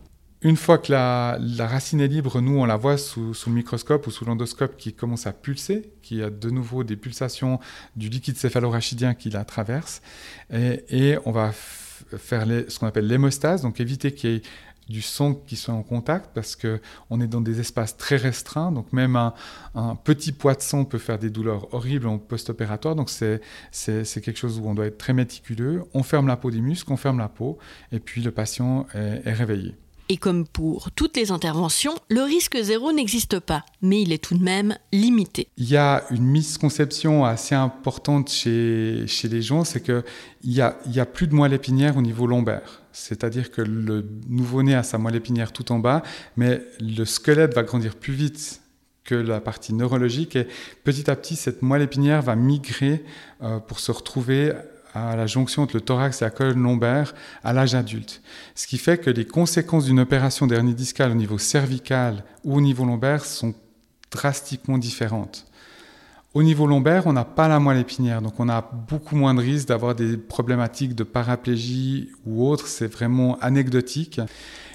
Une 0.43 0.57
fois 0.57 0.79
que 0.79 0.91
la, 0.91 1.39
racine 1.59 2.01
est 2.01 2.09
libre, 2.09 2.41
nous, 2.41 2.59
on 2.59 2.65
la 2.65 2.77
voit 2.77 2.97
sous, 2.97 3.35
le 3.47 3.53
microscope 3.53 4.07
ou 4.07 4.11
sous 4.11 4.25
l'endoscope 4.25 4.77
qui 4.79 4.95
commence 4.95 5.27
à 5.27 5.35
pulser, 5.35 5.93
qui 6.01 6.23
a 6.23 6.31
de 6.31 6.49
nouveau 6.49 6.83
des 6.83 6.97
pulsations 6.97 7.61
du 7.95 8.09
liquide 8.09 8.39
céphalorachidien 8.39 9.13
qui 9.13 9.29
la 9.29 9.45
traverse. 9.45 10.01
Et, 10.51 11.19
on 11.27 11.33
va 11.33 11.53
faire 11.53 12.47
ce 12.47 12.79
qu'on 12.79 12.87
appelle 12.87 13.07
l'hémostase, 13.07 13.61
donc 13.61 13.81
éviter 13.81 14.15
qu'il 14.15 14.31
y 14.31 14.35
ait 14.37 14.43
du 14.89 15.03
sang 15.03 15.35
qui 15.35 15.57
soit 15.57 15.75
en 15.75 15.83
contact 15.83 16.31
parce 16.35 16.57
qu'on 16.57 17.21
est 17.21 17.29
dans 17.29 17.43
des 17.43 17.61
espaces 17.61 17.99
très 17.99 18.17
restreints. 18.17 18.73
Donc 18.73 18.95
même 18.95 19.17
un, 19.17 19.95
petit 20.03 20.33
poids 20.33 20.55
de 20.55 20.63
sang 20.63 20.85
peut 20.87 20.99
faire 20.99 21.19
des 21.19 21.29
douleurs 21.29 21.73
horribles 21.75 22.09
en 22.09 22.19
post-opératoire. 22.19 22.97
Donc 22.97 23.11
c'est 23.11 23.41
quelque 23.73 24.39
chose 24.39 24.59
où 24.59 24.67
on 24.67 24.75
doit 24.75 24.87
être 24.87 24.99
très 24.99 25.13
méticuleux. 25.13 25.85
On 25.93 26.03
ferme 26.03 26.29
la 26.29 26.37
peau 26.37 26.51
des 26.51 26.63
muscles, 26.63 26.91
on 26.93 26.97
ferme 26.97 27.19
la 27.19 27.29
peau 27.29 27.59
et 27.93 28.01
puis 28.01 28.23
le 28.23 28.31
patient 28.31 28.87
est 28.95 29.33
réveillé. 29.35 29.77
Et 30.13 30.17
comme 30.17 30.45
pour 30.45 30.91
toutes 30.91 31.17
les 31.17 31.31
interventions, 31.31 31.95
le 32.09 32.23
risque 32.23 32.59
zéro 32.61 32.91
n'existe 32.91 33.39
pas, 33.39 33.65
mais 33.81 34.03
il 34.03 34.13
est 34.13 34.19
tout 34.19 34.37
de 34.37 34.43
même 34.43 34.77
limité. 34.93 35.47
Il 35.57 35.71
y 35.71 35.77
a 35.77 36.03
une 36.11 36.25
misconception 36.25 37.25
assez 37.25 37.55
importante 37.55 38.29
chez, 38.29 39.05
chez 39.07 39.29
les 39.29 39.41
gens, 39.41 39.63
c'est 39.63 39.81
qu'il 39.81 40.03
n'y 40.45 40.61
a, 40.61 40.77
a 40.97 41.07
plus 41.07 41.29
de 41.29 41.35
moelle 41.37 41.53
épinière 41.53 41.97
au 41.97 42.03
niveau 42.03 42.27
lombaire. 42.27 42.83
C'est-à-dire 42.91 43.53
que 43.53 43.63
le 43.63 44.05
nouveau-né 44.29 44.75
a 44.75 44.83
sa 44.83 44.99
moelle 44.99 45.15
épinière 45.15 45.53
tout 45.53 45.71
en 45.71 45.79
bas, 45.79 46.03
mais 46.37 46.61
le 46.81 47.05
squelette 47.05 47.55
va 47.55 47.63
grandir 47.63 47.95
plus 47.95 48.13
vite 48.13 48.63
que 49.05 49.15
la 49.15 49.41
partie 49.41 49.73
neurologique 49.75 50.35
et 50.35 50.49
petit 50.83 51.09
à 51.09 51.15
petit 51.15 51.37
cette 51.37 51.63
moelle 51.63 51.83
épinière 51.83 52.21
va 52.21 52.35
migrer 52.35 53.05
euh, 53.43 53.61
pour 53.61 53.79
se 53.79 53.93
retrouver 53.93 54.53
à 54.95 55.17
la 55.17 55.27
jonction 55.27 55.63
entre 55.63 55.77
le 55.77 55.81
thorax 55.81 56.21
et 56.21 56.25
la 56.25 56.31
colonne 56.31 56.63
lombaire 56.63 57.15
à 57.45 57.53
l'âge 57.53 57.75
adulte. 57.75 58.23
Ce 58.55 58.67
qui 58.67 58.79
fait 58.79 58.99
que 58.99 59.11
les 59.11 59.27
conséquences 59.27 59.85
d'une 59.85 60.01
opération 60.01 60.47
d'hernie 60.47 60.75
discale 60.75 61.13
au 61.13 61.15
niveau 61.15 61.39
cervical 61.39 62.25
ou 62.45 62.57
au 62.57 62.61
niveau 62.61 62.85
lombaire 62.85 63.25
sont 63.25 63.55
drastiquement 64.11 64.79
différentes. 64.79 65.47
Au 66.33 66.45
niveau 66.45 66.69
lombaire, 66.69 67.09
on 67.09 67.13
n'a 67.13 67.25
pas 67.25 67.49
la 67.49 67.59
moelle 67.59 67.79
épinière, 67.79 68.23
donc 68.23 68.39
on 68.39 68.49
a 68.49 68.63
beaucoup 68.89 69.17
moins 69.17 69.35
de 69.35 69.41
risques 69.41 69.67
d'avoir 69.67 69.97
des 69.97 70.17
problématiques 70.17 70.95
de 70.95 71.03
paraplégie 71.03 72.11
ou 72.25 72.47
autres. 72.47 72.69
C'est 72.69 72.87
vraiment 72.87 73.37
anecdotique. 73.41 74.21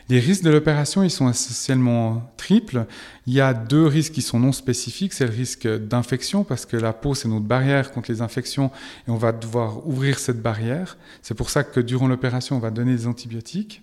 Les 0.09 0.19
risques 0.19 0.43
de 0.43 0.49
l'opération, 0.49 1.01
ils 1.01 1.09
sont 1.09 1.29
essentiellement 1.29 2.29
triples. 2.35 2.85
Il 3.25 3.33
y 3.33 3.39
a 3.39 3.53
deux 3.53 3.85
risques 3.85 4.11
qui 4.11 4.21
sont 4.21 4.37
non 4.37 4.51
spécifiques. 4.51 5.13
C'est 5.13 5.25
le 5.25 5.31
risque 5.31 5.65
d'infection, 5.65 6.43
parce 6.43 6.65
que 6.65 6.75
la 6.75 6.91
peau, 6.91 7.15
c'est 7.15 7.29
notre 7.29 7.45
barrière 7.45 7.93
contre 7.93 8.11
les 8.11 8.21
infections, 8.21 8.69
et 9.07 9.11
on 9.11 9.17
va 9.17 9.31
devoir 9.31 9.87
ouvrir 9.87 10.19
cette 10.19 10.41
barrière. 10.41 10.97
C'est 11.21 11.35
pour 11.35 11.49
ça 11.49 11.63
que 11.63 11.79
durant 11.79 12.09
l'opération, 12.09 12.57
on 12.57 12.59
va 12.59 12.69
donner 12.69 12.93
des 12.95 13.07
antibiotiques. 13.07 13.81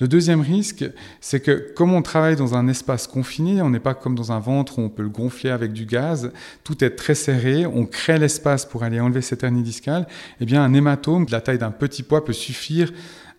Le 0.00 0.08
deuxième 0.08 0.40
risque, 0.40 0.84
c'est 1.20 1.40
que 1.40 1.72
comme 1.76 1.92
on 1.92 2.02
travaille 2.02 2.36
dans 2.36 2.54
un 2.54 2.66
espace 2.68 3.06
confiné, 3.06 3.62
on 3.62 3.70
n'est 3.70 3.80
pas 3.80 3.94
comme 3.94 4.14
dans 4.14 4.32
un 4.32 4.40
ventre 4.40 4.78
où 4.78 4.82
on 4.82 4.88
peut 4.88 5.02
le 5.02 5.08
gonfler 5.08 5.50
avec 5.50 5.72
du 5.72 5.86
gaz, 5.86 6.32
tout 6.64 6.82
est 6.82 6.90
très 6.90 7.14
serré, 7.14 7.66
on 7.66 7.86
crée 7.86 8.18
l'espace 8.18 8.66
pour 8.66 8.82
aller 8.82 9.00
enlever 9.00 9.22
cette 9.22 9.44
hernie 9.44 9.62
discale, 9.62 10.06
eh 10.40 10.44
bien 10.44 10.62
un 10.64 10.74
hématome 10.74 11.26
de 11.26 11.32
la 11.32 11.40
taille 11.40 11.58
d'un 11.58 11.70
petit 11.70 12.02
pois 12.02 12.24
peut 12.24 12.32
suffire 12.32 12.92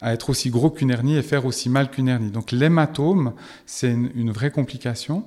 à 0.04 0.14
être 0.14 0.30
aussi 0.30 0.50
gros 0.50 0.70
qu'une 0.70 0.92
hernie 0.92 1.16
et 1.16 1.22
faire 1.22 1.46
aussi 1.46 1.70
mal 1.70 1.90
qu'une 1.90 2.10
hernie. 2.10 2.30
Donc 2.30 2.52
l'hématome, 2.52 3.34
c'est 3.66 3.92
une, 3.92 4.32
vraie 4.32 4.52
complication. 4.52 5.24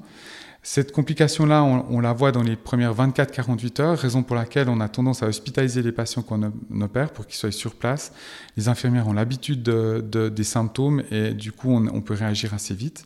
Cette 0.68 0.90
complication-là, 0.90 1.62
on, 1.62 2.00
la 2.00 2.12
voit 2.12 2.32
dans 2.32 2.42
les 2.42 2.56
premières 2.56 2.92
24-48 2.92 3.80
heures, 3.80 3.96
raison 3.96 4.24
pour 4.24 4.34
laquelle 4.34 4.68
on 4.68 4.80
a 4.80 4.88
tendance 4.88 5.22
à 5.22 5.28
hospitaliser 5.28 5.80
les 5.80 5.92
patients 5.92 6.22
qu'on 6.22 6.42
opère 6.80 7.12
pour 7.12 7.24
qu'ils 7.24 7.36
soient 7.36 7.52
sur 7.52 7.76
place. 7.76 8.12
Les 8.56 8.66
infirmières 8.66 9.06
ont 9.06 9.12
l'habitude 9.12 9.62
des 9.62 10.44
symptômes 10.44 11.04
et 11.12 11.34
du 11.34 11.52
coup, 11.52 11.70
on, 11.70 12.00
peut 12.00 12.14
réagir 12.14 12.52
assez 12.52 12.74
vite. 12.74 13.04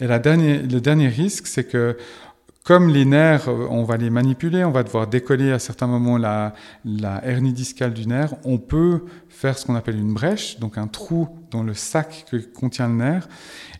Et 0.00 0.06
le 0.06 0.78
dernier 0.78 1.08
risque, 1.08 1.48
c'est 1.48 1.64
que 1.64 1.96
comme 2.64 2.88
les 2.90 3.04
nerfs, 3.04 3.48
euh, 3.48 3.66
on 3.70 3.82
va 3.82 3.96
les 3.96 4.08
manipuler, 4.08 4.62
on 4.62 4.70
va 4.70 4.84
devoir 4.84 5.08
décoller 5.08 5.50
à 5.50 5.58
certains 5.58 5.88
moments 5.88 6.16
la, 6.16 6.54
la 6.84 7.20
hernie 7.26 7.52
discale 7.52 7.92
du 7.92 8.06
nerf, 8.06 8.34
on 8.44 8.58
peut 8.58 9.00
faire 9.32 9.58
ce 9.58 9.66
qu'on 9.66 9.74
appelle 9.74 9.98
une 9.98 10.12
brèche, 10.12 10.58
donc 10.60 10.78
un 10.78 10.86
trou 10.86 11.28
dans 11.50 11.62
le 11.62 11.74
sac 11.74 12.26
que 12.30 12.36
contient 12.36 12.86
le 12.86 12.94
nerf. 12.94 13.28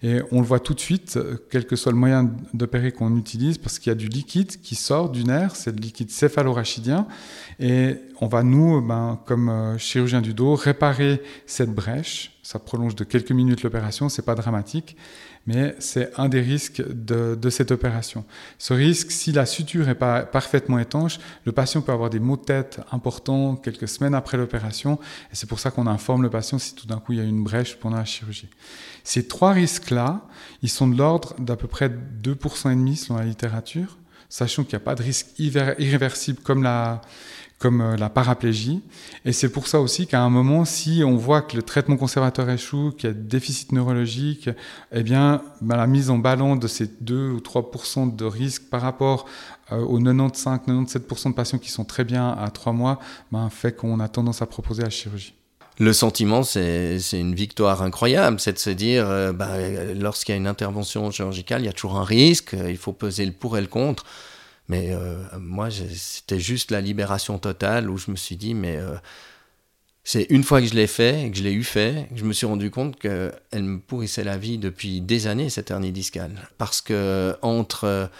Et 0.02 0.20
on 0.32 0.40
le 0.40 0.46
voit 0.46 0.58
tout 0.58 0.74
de 0.74 0.80
suite, 0.80 1.18
quel 1.50 1.66
que 1.66 1.76
soit 1.76 1.92
le 1.92 1.98
moyen 1.98 2.30
d'opérer 2.54 2.90
qu'on 2.90 3.16
utilise, 3.16 3.58
parce 3.58 3.78
qu'il 3.78 3.90
y 3.90 3.92
a 3.92 3.96
du 3.96 4.08
liquide 4.08 4.60
qui 4.60 4.74
sort 4.74 5.10
du 5.10 5.24
nerf, 5.24 5.54
c'est 5.54 5.70
le 5.70 5.80
liquide 5.80 6.10
céphalorachidien. 6.10 7.06
Et 7.60 7.96
on 8.20 8.26
va, 8.26 8.42
nous, 8.42 8.80
ben, 8.80 9.20
comme 9.26 9.48
euh, 9.48 9.78
chirurgien 9.78 10.20
du 10.20 10.34
dos, 10.34 10.54
réparer 10.54 11.22
cette 11.46 11.72
brèche. 11.72 12.38
Ça 12.42 12.58
prolonge 12.58 12.96
de 12.96 13.04
quelques 13.04 13.30
minutes 13.30 13.62
l'opération, 13.62 14.08
c'est 14.08 14.24
pas 14.24 14.34
dramatique 14.34 14.96
mais 15.46 15.74
c'est 15.78 16.12
un 16.18 16.28
des 16.28 16.40
risques 16.40 16.82
de, 16.88 17.50
cette 17.50 17.72
opération. 17.72 18.24
Ce 18.58 18.72
risque, 18.72 19.10
si 19.10 19.32
la 19.32 19.46
suture 19.46 19.86
n'est 19.86 19.94
pas 19.94 20.22
parfaitement 20.22 20.78
étanche, 20.78 21.18
le 21.44 21.52
patient 21.52 21.82
peut 21.82 21.92
avoir 21.92 22.10
des 22.10 22.20
maux 22.20 22.36
de 22.36 22.42
tête 22.42 22.80
importants 22.92 23.56
quelques 23.56 23.88
semaines 23.88 24.14
après 24.14 24.36
l'opération, 24.36 24.98
c'est 25.42 25.48
pour 25.48 25.58
ça 25.58 25.72
qu'on 25.72 25.88
informe 25.88 26.22
le 26.22 26.30
patient 26.30 26.56
si 26.60 26.72
tout 26.72 26.86
d'un 26.86 26.98
coup 26.98 27.14
il 27.14 27.18
y 27.18 27.20
a 27.20 27.24
une 27.24 27.42
brèche 27.42 27.76
pendant 27.76 27.96
la 27.96 28.04
chirurgie. 28.04 28.48
Ces 29.02 29.26
trois 29.26 29.50
risques-là, 29.50 30.22
ils 30.62 30.68
sont 30.68 30.86
de 30.86 30.96
l'ordre 30.96 31.34
d'à 31.40 31.56
peu 31.56 31.66
près 31.66 31.88
2,5% 31.88 32.94
selon 32.94 33.18
la 33.18 33.24
littérature, 33.24 33.98
sachant 34.28 34.62
qu'il 34.62 34.76
n'y 34.78 34.82
a 34.84 34.84
pas 34.84 34.94
de 34.94 35.02
risque 35.02 35.36
irréversible 35.36 36.38
comme 36.44 36.62
la, 36.62 37.00
comme 37.58 37.80
euh, 37.80 37.96
la 37.96 38.08
paraplégie. 38.08 38.82
Et 39.24 39.32
c'est 39.32 39.48
pour 39.48 39.66
ça 39.66 39.80
aussi 39.80 40.06
qu'à 40.06 40.20
un 40.20 40.30
moment, 40.30 40.64
si 40.64 41.02
on 41.04 41.16
voit 41.16 41.42
que 41.42 41.56
le 41.56 41.64
traitement 41.64 41.96
conservateur 41.96 42.48
échoue, 42.48 42.92
qu'il 42.96 43.08
y 43.08 43.10
a 43.10 43.14
déficit 43.14 43.72
neurologique, 43.72 44.48
eh 44.92 45.02
bien, 45.02 45.42
ben, 45.60 45.76
la 45.76 45.88
mise 45.88 46.08
en 46.08 46.18
ballon 46.18 46.54
de 46.54 46.68
ces 46.68 46.86
2 47.00 47.30
ou 47.30 47.38
3% 47.38 48.14
de 48.14 48.24
risque 48.24 48.70
par 48.70 48.82
rapport 48.82 49.26
aux 49.78 50.00
95-97% 50.00 51.28
de 51.28 51.34
patients 51.34 51.58
qui 51.58 51.70
sont 51.70 51.84
très 51.84 52.04
bien 52.04 52.30
à 52.30 52.50
3 52.50 52.72
mois, 52.72 52.98
ben, 53.30 53.48
fait 53.50 53.72
qu'on 53.72 54.00
a 54.00 54.08
tendance 54.08 54.42
à 54.42 54.46
proposer 54.46 54.82
la 54.82 54.90
chirurgie. 54.90 55.34
Le 55.78 55.92
sentiment, 55.92 56.42
c'est 56.42 57.00
une 57.12 57.34
victoire 57.34 57.82
incroyable, 57.82 58.38
c'est 58.40 58.52
de 58.52 58.58
se 58.58 58.70
dire, 58.70 59.08
euh, 59.08 59.32
ben, 59.32 59.98
lorsqu'il 59.98 60.32
y 60.32 60.34
a 60.34 60.36
une 60.36 60.46
intervention 60.46 61.10
chirurgicale, 61.10 61.62
il 61.62 61.64
y 61.64 61.68
a 61.68 61.72
toujours 61.72 61.96
un 61.96 62.04
risque, 62.04 62.54
il 62.68 62.76
faut 62.76 62.92
peser 62.92 63.24
le 63.24 63.32
pour 63.32 63.56
et 63.56 63.60
le 63.60 63.66
contre. 63.66 64.04
Mais 64.68 64.90
euh, 64.92 65.16
moi, 65.40 65.68
c'était 65.70 66.38
juste 66.38 66.70
la 66.70 66.80
libération 66.80 67.38
totale 67.38 67.90
où 67.90 67.96
je 67.96 68.10
me 68.10 68.16
suis 68.16 68.36
dit, 68.36 68.54
mais 68.54 68.76
euh, 68.76 68.94
c'est 70.04 70.26
une 70.30 70.44
fois 70.44 70.60
que 70.60 70.66
je 70.66 70.74
l'ai 70.74 70.86
fait, 70.86 71.30
que 71.30 71.38
je 71.38 71.42
l'ai 71.42 71.52
eu 71.52 71.64
fait, 71.64 72.08
que 72.10 72.18
je 72.18 72.24
me 72.24 72.32
suis 72.32 72.46
rendu 72.46 72.70
compte 72.70 72.98
qu'elle 72.98 73.32
me 73.52 73.78
pourrissait 73.78 74.24
la 74.24 74.36
vie 74.36 74.58
depuis 74.58 75.00
des 75.00 75.26
années, 75.26 75.48
cette 75.48 75.70
hernie 75.70 75.92
discale. 75.92 76.48
Parce 76.58 76.80
que 76.82 77.36
entre 77.40 78.10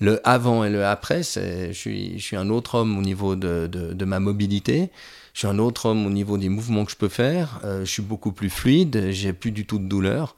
le 0.00 0.20
avant 0.28 0.64
et 0.64 0.70
le 0.70 0.84
après, 0.84 1.22
je 1.22 1.70
suis, 1.72 2.18
je 2.18 2.24
suis 2.24 2.36
un 2.36 2.50
autre 2.50 2.76
homme 2.76 2.96
au 2.98 3.02
niveau 3.02 3.36
de, 3.36 3.66
de, 3.66 4.04
ma 4.04 4.20
mobilité. 4.20 4.90
Je 5.34 5.40
suis 5.40 5.48
un 5.48 5.58
autre 5.58 5.86
homme 5.86 6.06
au 6.06 6.10
niveau 6.10 6.38
des 6.38 6.48
mouvements 6.48 6.84
que 6.84 6.90
je 6.92 6.96
peux 6.96 7.08
faire. 7.08 7.60
Euh, 7.64 7.80
je 7.84 7.90
suis 7.90 8.02
beaucoup 8.02 8.32
plus 8.32 8.50
fluide. 8.50 9.10
J'ai 9.10 9.32
plus 9.32 9.52
du 9.52 9.66
tout 9.66 9.78
de 9.78 9.86
douleur 9.86 10.36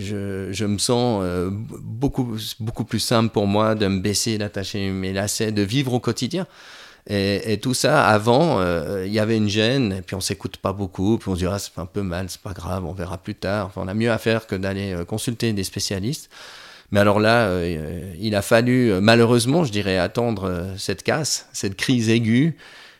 je, 0.00 0.64
me 0.64 0.78
sens 0.78 1.20
euh, 1.22 1.50
beaucoup, 1.52 2.36
beaucoup 2.60 2.84
plus 2.84 2.98
simple 2.98 3.32
pour 3.32 3.46
moi 3.46 3.74
de 3.74 3.86
me 3.86 4.00
baisser, 4.00 4.38
d'attacher 4.38 4.90
mes 4.90 5.12
lacets, 5.12 5.52
de 5.52 5.62
vivre 5.62 5.92
au 5.94 6.00
quotidien. 6.00 6.46
Et, 7.06 7.58
tout 7.60 7.74
ça, 7.74 8.06
avant, 8.08 8.60
euh, 8.60 9.04
il 9.06 9.12
y 9.12 9.18
avait 9.18 9.36
une 9.36 9.48
gêne, 9.48 9.92
et 9.92 10.00
puis 10.00 10.16
on 10.16 10.22
s'écoute 10.22 10.56
pas 10.56 10.72
beaucoup, 10.72 11.18
puis 11.18 11.28
on 11.28 11.34
se 11.34 11.40
dit, 11.40 11.46
ah, 11.46 11.58
c'est 11.58 11.78
un 11.78 11.84
peu 11.84 12.00
mal, 12.00 12.30
c'est 12.30 12.40
pas 12.40 12.54
grave, 12.54 12.86
on 12.86 12.94
verra 12.94 13.18
plus 13.18 13.34
tard. 13.34 13.72
On 13.76 13.88
a 13.88 13.94
mieux 13.94 14.10
à 14.10 14.16
faire 14.16 14.46
que 14.46 14.54
d'aller 14.54 14.94
euh, 14.94 15.04
consulter 15.04 15.52
des 15.52 15.64
spécialistes. 15.64 16.30
Mais 16.94 17.00
alors 17.00 17.18
là, 17.18 17.50
il 18.20 18.36
a 18.36 18.40
fallu, 18.40 18.92
malheureusement, 19.00 19.64
je 19.64 19.72
dirais, 19.72 19.98
attendre 19.98 20.68
cette 20.78 21.02
casse, 21.02 21.48
cette 21.52 21.74
crise 21.74 22.08
aiguë, 22.08 22.56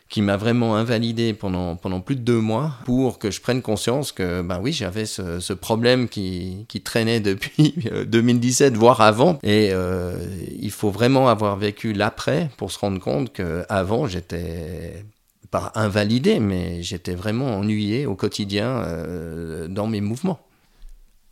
qui 0.09 0.21
m'a 0.21 0.37
vraiment 0.37 0.75
invalidé 0.75 1.33
pendant, 1.33 1.75
pendant 1.75 1.99
plus 1.99 2.15
de 2.15 2.21
deux 2.21 2.39
mois 2.39 2.73
pour 2.85 3.17
que 3.17 3.31
je 3.31 3.41
prenne 3.41 3.61
conscience 3.61 4.11
que, 4.11 4.41
ben 4.41 4.59
oui, 4.61 4.71
j'avais 4.71 5.05
ce, 5.05 5.53
problème 5.53 6.07
qui, 6.07 6.65
qui, 6.67 6.81
traînait 6.81 7.19
depuis 7.19 7.75
2017, 8.07 8.73
euh, 8.75 8.77
voire 8.77 9.01
avant. 9.01 9.39
Et 9.41 9.69
euh, 9.71 10.13
il 10.59 10.71
faut 10.71 10.91
vraiment 10.91 11.27
avoir 11.27 11.57
vécu 11.57 11.93
l'après 11.93 12.49
pour 12.57 12.71
se 12.71 12.79
rendre 12.79 12.99
compte 12.99 13.33
qu'avant, 13.33 14.07
j'étais 14.07 15.05
pas 15.49 15.71
invalidé, 15.75 16.39
mais 16.39 16.83
j'étais 16.83 17.15
vraiment 17.15 17.57
ennuyé 17.57 18.05
au 18.05 18.15
quotidien 18.15 18.83
euh, 18.83 19.67
dans 19.67 19.87
mes 19.87 20.01
mouvements. 20.01 20.39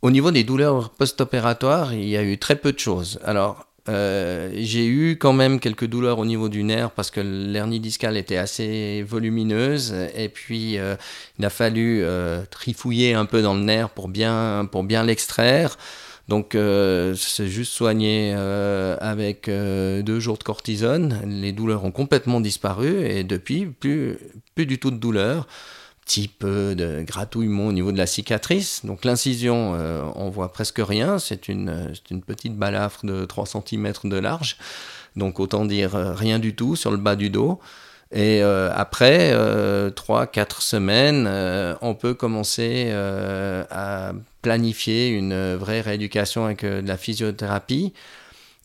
Au 0.04 0.10
niveau 0.10 0.30
des 0.30 0.44
douleurs 0.44 0.90
post-opératoires, 0.90 1.94
il 1.94 2.06
y 2.06 2.18
a 2.18 2.22
eu 2.22 2.36
très 2.36 2.56
peu 2.56 2.72
de 2.72 2.78
choses. 2.78 3.18
Alors, 3.24 3.66
euh, 3.88 4.50
j'ai 4.54 4.84
eu 4.84 5.16
quand 5.16 5.32
même 5.32 5.58
quelques 5.58 5.86
douleurs 5.86 6.18
au 6.18 6.26
niveau 6.26 6.50
du 6.50 6.62
nerf 6.62 6.90
parce 6.90 7.10
que 7.10 7.22
l'hernie 7.22 7.80
discale 7.80 8.18
était 8.18 8.36
assez 8.36 9.02
volumineuse 9.02 9.94
et 10.14 10.28
puis 10.28 10.76
euh, 10.76 10.96
il 11.38 11.46
a 11.46 11.48
fallu 11.48 12.02
euh, 12.02 12.42
trifouiller 12.50 13.14
un 13.14 13.24
peu 13.24 13.40
dans 13.40 13.54
le 13.54 13.62
nerf 13.62 13.88
pour 13.88 14.08
bien, 14.08 14.68
pour 14.70 14.84
bien 14.84 15.04
l'extraire. 15.04 15.78
Donc 16.28 16.54
c'est 16.54 17.48
juste 17.48 17.72
soigné 17.72 18.34
avec 18.34 19.48
deux 19.48 20.20
jours 20.20 20.36
de 20.36 20.42
cortisone. 20.42 21.22
Les 21.26 21.52
douleurs 21.52 21.84
ont 21.84 21.90
complètement 21.90 22.40
disparu 22.42 23.06
et 23.06 23.24
depuis 23.24 23.66
plus, 23.66 24.18
plus 24.54 24.66
du 24.66 24.78
tout 24.78 24.90
de 24.90 24.96
douleurs 24.96 25.46
petit 26.04 26.28
peu 26.28 26.74
de 26.74 27.02
gratouillement 27.02 27.66
au 27.66 27.72
niveau 27.72 27.92
de 27.92 27.98
la 27.98 28.06
cicatrice. 28.06 28.84
Donc 28.84 29.04
l'incision, 29.04 29.74
euh, 29.74 30.02
on 30.14 30.28
voit 30.28 30.52
presque 30.52 30.80
rien. 30.80 31.18
C'est 31.18 31.48
une, 31.48 31.92
une, 32.10 32.22
petite 32.22 32.56
balafre 32.56 33.06
de 33.06 33.24
3 33.24 33.46
cm 33.46 33.92
de 34.04 34.16
large. 34.16 34.56
Donc 35.16 35.40
autant 35.40 35.64
dire 35.64 35.94
euh, 35.94 36.12
rien 36.12 36.38
du 36.38 36.54
tout 36.54 36.76
sur 36.76 36.90
le 36.90 36.98
bas 36.98 37.16
du 37.16 37.30
dos. 37.30 37.58
Et 38.12 38.42
euh, 38.42 38.70
après 38.74 39.32
3-4 39.34 40.60
semaines, 40.60 41.26
on 41.80 41.94
peut 41.94 42.14
commencer 42.14 42.92
à 42.92 44.12
planifier 44.42 45.08
une 45.08 45.54
vraie 45.56 45.80
rééducation 45.80 46.44
avec 46.44 46.64
de 46.64 46.86
la 46.86 46.96
physiothérapie. 46.96 47.92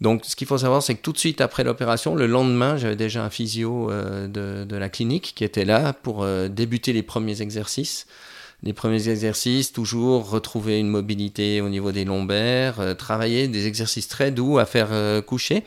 Donc, 0.02 0.24
ce 0.26 0.36
qu'il 0.36 0.48
faut 0.48 0.58
savoir, 0.58 0.82
c'est 0.82 0.96
que 0.96 1.02
tout 1.02 1.12
de 1.12 1.18
suite 1.18 1.42
après 1.42 1.64
l'opération, 1.64 2.16
le 2.16 2.26
lendemain, 2.26 2.78
j'avais 2.78 2.96
déjà 2.96 3.24
un 3.24 3.30
physio 3.30 3.92
euh, 3.92 4.28
de, 4.28 4.76
la 4.76 4.90
clinique 4.90 5.34
qui 5.36 5.44
était 5.44 5.66
là 5.66 5.92
pour 5.94 6.24
euh, 6.24 6.48
débuter 6.48 6.94
les 6.94 7.04
premiers 7.04 7.42
exercices 7.42 8.08
les 8.62 8.74
premiers 8.74 9.08
exercices, 9.08 9.72
toujours 9.72 10.30
retrouver 10.30 10.80
une 10.80 10.90
mobilité 10.90 11.62
au 11.62 11.70
niveau 11.70 11.94
des 11.94 12.04
lombaires, 12.04 12.82
euh, 12.82 12.94
travailler 12.94 13.48
des 13.48 13.68
exercices 13.68 14.10
très 14.10 14.32
doux 14.32 14.60
à 14.60 14.66
faire 14.66 14.90
euh, 14.92 15.22
coucher, 15.22 15.64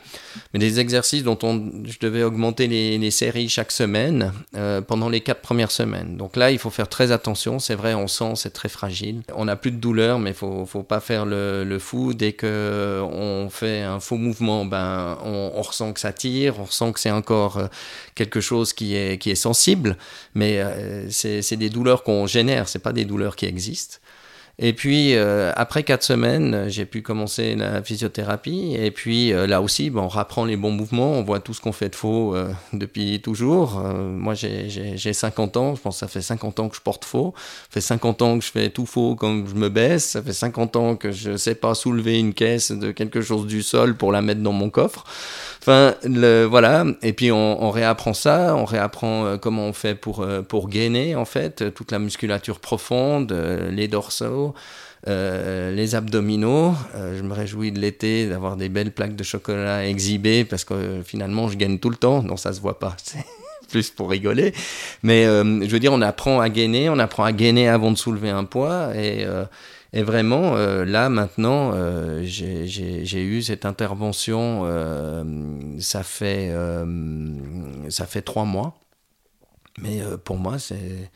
mais 0.53 0.59
des 0.59 0.79
exercices 0.79 1.23
dont 1.23 1.39
on, 1.41 1.71
je 1.85 1.97
devais 1.99 2.21
augmenter 2.21 2.67
les, 2.67 2.99
les 2.99 3.09
séries 3.09 3.49
chaque 3.49 3.71
semaine 3.71 4.31
euh, 4.55 4.81
pendant 4.81 5.09
les 5.09 5.21
quatre 5.21 5.41
premières 5.41 5.71
semaines. 5.71 6.17
Donc 6.17 6.35
là, 6.35 6.51
il 6.51 6.59
faut 6.59 6.69
faire 6.69 6.87
très 6.87 7.11
attention. 7.11 7.57
C'est 7.57 7.73
vrai, 7.73 7.95
on 7.95 8.07
sent, 8.07 8.33
c'est 8.35 8.53
très 8.53 8.69
fragile. 8.69 9.23
On 9.35 9.45
n'a 9.45 9.55
plus 9.55 9.71
de 9.71 9.77
douleur, 9.77 10.19
mais 10.19 10.33
faut, 10.33 10.67
faut 10.67 10.83
pas 10.83 10.99
faire 10.99 11.25
le, 11.25 11.63
le, 11.63 11.79
fou. 11.79 12.13
Dès 12.13 12.33
que 12.33 13.01
on 13.03 13.49
fait 13.49 13.81
un 13.81 13.99
faux 13.99 14.17
mouvement, 14.17 14.65
ben, 14.65 15.17
on, 15.23 15.51
on 15.55 15.61
ressent 15.63 15.93
que 15.93 15.99
ça 15.99 16.13
tire, 16.13 16.59
on 16.59 16.65
ressent 16.65 16.91
que 16.91 16.99
c'est 16.99 17.11
encore 17.11 17.59
quelque 18.13 18.39
chose 18.39 18.71
qui 18.73 18.95
est, 18.95 19.17
qui 19.17 19.31
est 19.31 19.35
sensible, 19.35 19.97
mais 20.35 20.63
c'est 21.09 21.57
des 21.57 21.69
douleurs 21.71 22.03
qu'on 22.03 22.27
génère. 22.27 22.69
Pas 22.83 22.93
des 22.93 23.05
douleurs 23.05 23.35
qui 23.35 23.45
existent. 23.45 23.97
Et 24.59 24.73
puis, 24.73 25.15
euh, 25.15 25.51
après 25.55 25.81
quatre 25.81 26.03
semaines, 26.03 26.65
j'ai 26.67 26.85
pu 26.85 27.01
commencer 27.01 27.55
la 27.55 27.81
physiothérapie. 27.81 28.75
Et 28.77 28.91
puis, 28.91 29.33
euh, 29.33 29.47
là 29.47 29.63
aussi, 29.63 29.89
bon, 29.89 30.03
on 30.03 30.07
rapprend 30.07 30.45
les 30.45 30.57
bons 30.57 30.69
mouvements, 30.69 31.13
on 31.13 31.23
voit 31.23 31.39
tout 31.39 31.55
ce 31.55 31.61
qu'on 31.61 31.71
fait 31.71 31.89
de 31.89 31.95
faux 31.95 32.35
euh, 32.35 32.53
depuis 32.73 33.19
toujours. 33.19 33.81
moi, 33.81 34.35
j'ai 34.35 35.13
50 35.13 35.57
ans, 35.57 35.75
je 35.75 35.81
pense 35.81 35.95
que 35.95 35.99
ça 36.01 36.07
fait 36.07 36.21
50 36.21 36.59
ans 36.59 36.69
que 36.69 36.75
je 36.75 36.81
porte 36.81 37.03
faux. 37.03 37.33
Ça 37.35 37.67
fait 37.71 37.81
50 37.81 38.21
ans 38.21 38.37
que 38.37 38.45
je 38.45 38.51
fais 38.51 38.69
tout 38.69 38.85
faux 38.85 39.15
quand 39.15 39.43
je 39.47 39.55
me 39.55 39.69
baisse. 39.69 40.09
Ça 40.09 40.21
fait 40.21 40.33
50 40.33 40.75
ans 40.75 40.95
que 40.97 41.11
je 41.11 41.31
ne 41.31 41.37
sais 41.37 41.55
pas 41.55 41.73
soulever 41.73 42.19
une 42.19 42.35
caisse 42.35 42.71
de 42.71 42.91
quelque 42.91 43.21
chose 43.21 43.47
du 43.47 43.63
sol 43.63 43.95
pour 43.95 44.11
la 44.11 44.21
mettre 44.21 44.41
dans 44.41 44.53
mon 44.53 44.69
coffre. 44.69 45.03
Enfin, 45.61 45.95
voilà. 46.03 46.85
Et 47.01 47.13
puis, 47.13 47.31
on, 47.31 47.63
on, 47.63 47.71
réapprend 47.71 48.13
ça, 48.13 48.55
on 48.55 48.65
réapprend 48.65 49.37
comment 49.39 49.63
on 49.63 49.73
fait 49.73 49.95
pour, 49.95 50.27
pour 50.47 50.69
gainer, 50.69 51.15
en 51.15 51.25
fait, 51.25 51.73
toute 51.73 51.91
la 51.91 51.97
musculature 51.97 52.59
profonde, 52.59 53.35
les 53.71 53.87
dorsaux 53.87 54.42
euh, 55.09 55.75
les 55.75 55.95
abdominaux. 55.95 56.73
Euh, 56.95 57.17
je 57.17 57.23
me 57.23 57.33
réjouis 57.33 57.73
de 57.73 57.79
l'été 57.79 58.29
d'avoir 58.29 58.55
des 58.55 58.69
belles 58.69 58.91
plaques 58.91 59.17
de 59.17 59.23
chocolat 59.23 59.85
exhibées 59.85 60.45
parce 60.45 60.63
que 60.63 60.73
euh, 60.73 61.03
finalement 61.03 61.49
je 61.49 61.57
gagne 61.57 61.77
tout 61.77 61.89
le 61.89 61.97
temps. 61.97 62.23
Non, 62.23 62.37
ça 62.37 62.53
se 62.53 62.61
voit 62.61 62.79
pas. 62.79 62.95
C'est 63.03 63.25
plus 63.69 63.89
pour 63.89 64.09
rigoler. 64.09 64.53
Mais 65.01 65.25
je 65.25 65.67
veux 65.67 65.79
dire, 65.79 65.91
on 65.91 66.01
apprend 66.01 66.39
à 66.39 66.49
gainer, 66.49 66.89
on 66.89 66.99
apprend 66.99 67.23
à 67.23 67.31
gainer 67.31 67.67
avant 67.67 67.91
de 67.91 67.97
soulever 67.97 68.29
un 68.29 68.43
poids. 68.43 68.95
Et, 68.95 69.25
vraiment, 70.03 70.55
là 70.55 71.09
maintenant, 71.09 71.73
j'ai 72.21 73.23
eu 73.23 73.41
cette 73.41 73.65
intervention. 73.65 74.67
ça 75.79 76.03
fait 76.03 76.51
ça 77.89 78.05
fait 78.05 78.21
trois 78.21 78.45
mois. 78.45 78.77
Mais 79.79 80.01
pour 80.23 80.37
moi, 80.37 80.59
c'est 80.59 81.09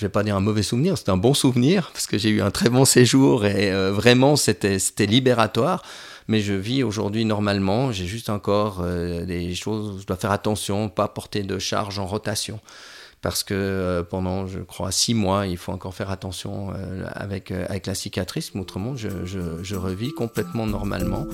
je 0.00 0.06
vais 0.06 0.10
pas 0.10 0.22
dire 0.22 0.34
un 0.34 0.40
mauvais 0.40 0.62
souvenir, 0.62 0.96
c'était 0.96 1.10
un 1.10 1.18
bon 1.18 1.34
souvenir 1.34 1.90
parce 1.92 2.06
que 2.06 2.16
j'ai 2.16 2.30
eu 2.30 2.40
un 2.40 2.50
très 2.50 2.70
bon 2.70 2.86
séjour 2.86 3.44
et 3.44 3.70
euh, 3.70 3.92
vraiment 3.92 4.34
c'était 4.34 4.78
libératoire. 5.00 5.82
mais 6.26 6.40
je 6.40 6.54
vis 6.54 6.82
aujourd'hui 6.82 7.26
normalement. 7.26 7.92
J'ai 7.92 8.06
juste 8.06 8.30
encore 8.30 8.82
des 8.82 9.54
choses, 9.54 10.00
je 10.00 10.06
dois 10.06 10.16
faire 10.16 10.30
attention, 10.30 10.88
pas 10.88 11.06
porter 11.06 11.42
de 11.42 11.58
charge 11.58 11.98
en 11.98 12.06
rotation 12.06 12.60
parce 13.20 13.44
que 13.44 14.02
pendant, 14.08 14.46
je 14.46 14.60
crois, 14.60 14.90
six 14.90 15.12
mois, 15.12 15.46
il 15.46 15.58
faut 15.58 15.72
encore 15.72 15.94
faire 15.94 16.10
attention 16.10 16.72
avec, 17.12 17.50
avec 17.50 17.86
la 17.86 17.94
cicatrice, 17.94 18.54
mais 18.54 18.62
autrement, 18.62 18.96
je, 18.96 19.10
je, 19.26 19.62
je 19.62 19.76
revis 19.76 20.12
complètement 20.12 20.66
normalement. 20.66 21.26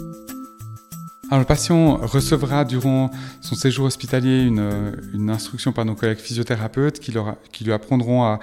Alors, 1.28 1.40
le 1.40 1.44
patient 1.44 1.96
recevra 1.96 2.64
durant 2.64 3.10
son 3.40 3.56
séjour 3.56 3.86
hospitalier 3.86 4.44
une, 4.44 5.28
instruction 5.28 5.72
par 5.72 5.84
nos 5.84 5.96
collègues 5.96 6.18
physiothérapeutes 6.18 7.00
qui, 7.00 7.12
qui 7.50 7.64
lui 7.64 7.72
apprendront 7.72 8.22
à, 8.22 8.38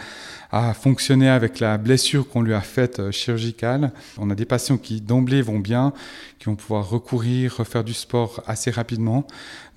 à, 0.52 0.74
fonctionner 0.74 1.30
avec 1.30 1.62
la 1.62 1.78
blessure 1.78 2.28
qu'on 2.28 2.42
lui 2.42 2.54
a 2.54 2.60
faite 2.60 3.00
euh, 3.00 3.12
chirurgicale. 3.12 3.94
On 4.18 4.30
a 4.30 4.36
des 4.36 4.44
patients 4.44 4.78
qui 4.78 5.00
d'emblée 5.00 5.42
vont 5.42 5.60
bien, 5.60 5.94
qui 6.40 6.46
vont 6.46 6.56
pouvoir 6.56 6.90
recourir, 6.90 7.56
refaire 7.58 7.86
du 7.86 7.94
sport 7.94 8.44
assez 8.48 8.70
rapidement. 8.70 9.26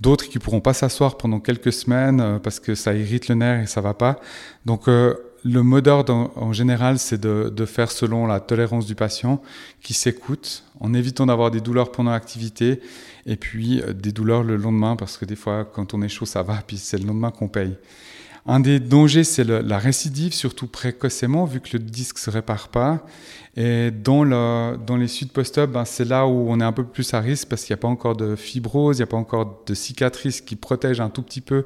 D'autres 0.01 0.29
qui 0.29 0.41
pourront 0.41 0.61
pas 0.61 0.75
s'asseoir 0.75 1.17
pendant 1.17 1.39
quelques 1.39 1.73
semaines 1.73 2.21
euh, 2.21 2.39
parce 2.41 2.59
que 2.59 2.75
ça 2.75 2.93
irrite 2.93 3.29
le 3.29 3.37
nerf 3.37 3.63
et 3.63 3.67
ça 3.67 3.81
va 3.81 3.95
pas. 3.95 4.19
Donc 4.65 4.89
euh, 4.89 5.15
le 5.45 5.63
mot 5.63 5.81
d'ordre 5.81 6.31
en, 6.37 6.53
général, 6.53 6.99
c'est 6.99 7.21
de, 7.21 7.67
faire 7.67 7.91
selon 7.91 8.27
la 8.27 8.41
tolérance 8.41 8.87
du 8.87 8.95
patient, 8.95 9.43
qui 9.83 9.95
s'écoute, 9.95 10.65
en 10.81 10.95
évitant 10.95 11.27
d'avoir 11.27 11.51
des 11.51 11.61
douleurs 11.61 11.93
pendant 11.93 12.11
l'activité, 12.11 12.81
et 13.27 13.37
puis 13.37 13.81
euh, 13.81 13.93
des 13.93 14.13
douleurs 14.13 14.43
le 14.43 14.57
lendemain, 14.57 14.97
parce 14.97 15.17
que 15.17 15.25
des 15.25 15.37
fois, 15.37 15.65
quand 15.65 15.95
on 15.95 16.03
est 16.03 16.09
chaud, 16.09 16.27
ça 16.27 16.43
va, 16.43 16.63
puis 16.67 16.79
c'est 16.79 16.99
le 16.99 17.07
lendemain 17.07 17.31
qu'on 17.31 17.49
paye. 17.49 17.77
Un 18.49 18.61
des 18.61 18.79
dangers, 18.79 19.25
c'est 19.25 19.45
la 19.45 19.79
récidive, 19.79 20.33
surtout 20.33 20.69
précocement, 20.69 21.45
vu 21.47 21.61
que 21.61 21.71
le 21.73 21.79
disque 21.81 22.19
se 22.19 22.31
répare 22.31 22.69
pas. 22.69 23.05
Et 23.57 23.91
dans, 23.91 24.23
le, 24.23 24.77
dans 24.77 24.97
les 24.97 25.09
suites 25.09 25.33
post-op, 25.33 25.71
ben, 25.71 25.85
c'est 25.85 26.05
là 26.05 26.27
où 26.27 26.47
on 26.51 26.61
est 26.61 26.65
un 26.65 26.73
peu 26.73 26.85
plus 26.85 27.15
à 27.15 27.21
risque 27.21 27.49
parce 27.49 27.65
qu'il 27.65 27.73
n'y 27.73 27.79
a 27.79 27.81
pas 27.81 27.89
encore 27.89 28.15
de 28.15 28.37
fibrose, 28.37 28.99
il 28.99 29.01
n'y 29.01 29.05
a 29.05 29.07
pas 29.07 29.17
encore 29.17 29.63
de 29.67 29.75
cicatrice 29.75 30.43
qui 30.43 30.57
protège 30.57 31.01
un 31.01 31.09
tout 31.09 31.23
petit 31.23 31.41
peu 31.41 31.65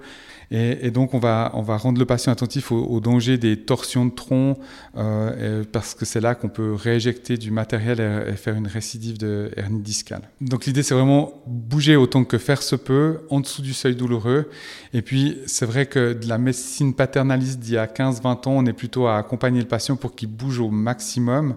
et, 0.53 0.91
donc, 0.91 1.15
on 1.15 1.21
va, 1.21 1.49
rendre 1.53 2.01
le 2.01 2.07
patient 2.07 2.33
attentif 2.33 2.73
au, 2.73 2.99
danger 2.99 3.39
des 3.39 3.57
torsions 3.57 4.05
de 4.05 4.11
tronc, 4.11 4.59
euh, 4.97 5.63
parce 5.71 5.95
que 5.95 6.05
c'est 6.05 6.21
là 6.21 6.35
qu'on 6.35 6.49
peut 6.49 6.75
rééjecter 6.75 7.37
du 7.37 7.53
matériel 7.53 8.01
et, 8.01 8.35
faire 8.35 8.57
une 8.57 8.67
récidive 8.67 9.17
de 9.17 9.53
hernie 9.57 9.81
discale. 9.81 10.23
Donc, 10.41 10.67
l'idée, 10.67 10.83
c'est 10.83 10.95
vraiment 10.95 11.41
bouger 11.47 11.95
autant 11.95 12.25
que 12.25 12.37
faire 12.37 12.65
se 12.65 12.75
peut, 12.75 13.21
en 13.31 13.39
dessous 13.39 13.63
du 13.63 13.73
seuil 13.73 13.95
douloureux. 13.95 14.51
Et 14.93 15.03
puis, 15.03 15.39
c'est 15.47 15.67
vrai 15.67 15.87
que 15.87 16.15
de 16.15 16.27
la 16.27 16.39
médecine 16.39 16.70
paternaliste 16.95 17.61
d'il 17.61 17.75
y 17.75 17.79
a 17.79 17.87
15-20 17.87 18.49
ans, 18.49 18.53
on 18.53 18.67
est 18.67 18.73
plutôt 18.73 19.07
à 19.07 19.19
accompagner 19.19 19.61
le 19.61 19.69
patient 19.69 19.97
pour 19.97 20.15
qu'il 20.15 20.29
bouge 20.29 20.61
au 20.61 20.71
maximum. 20.71 21.57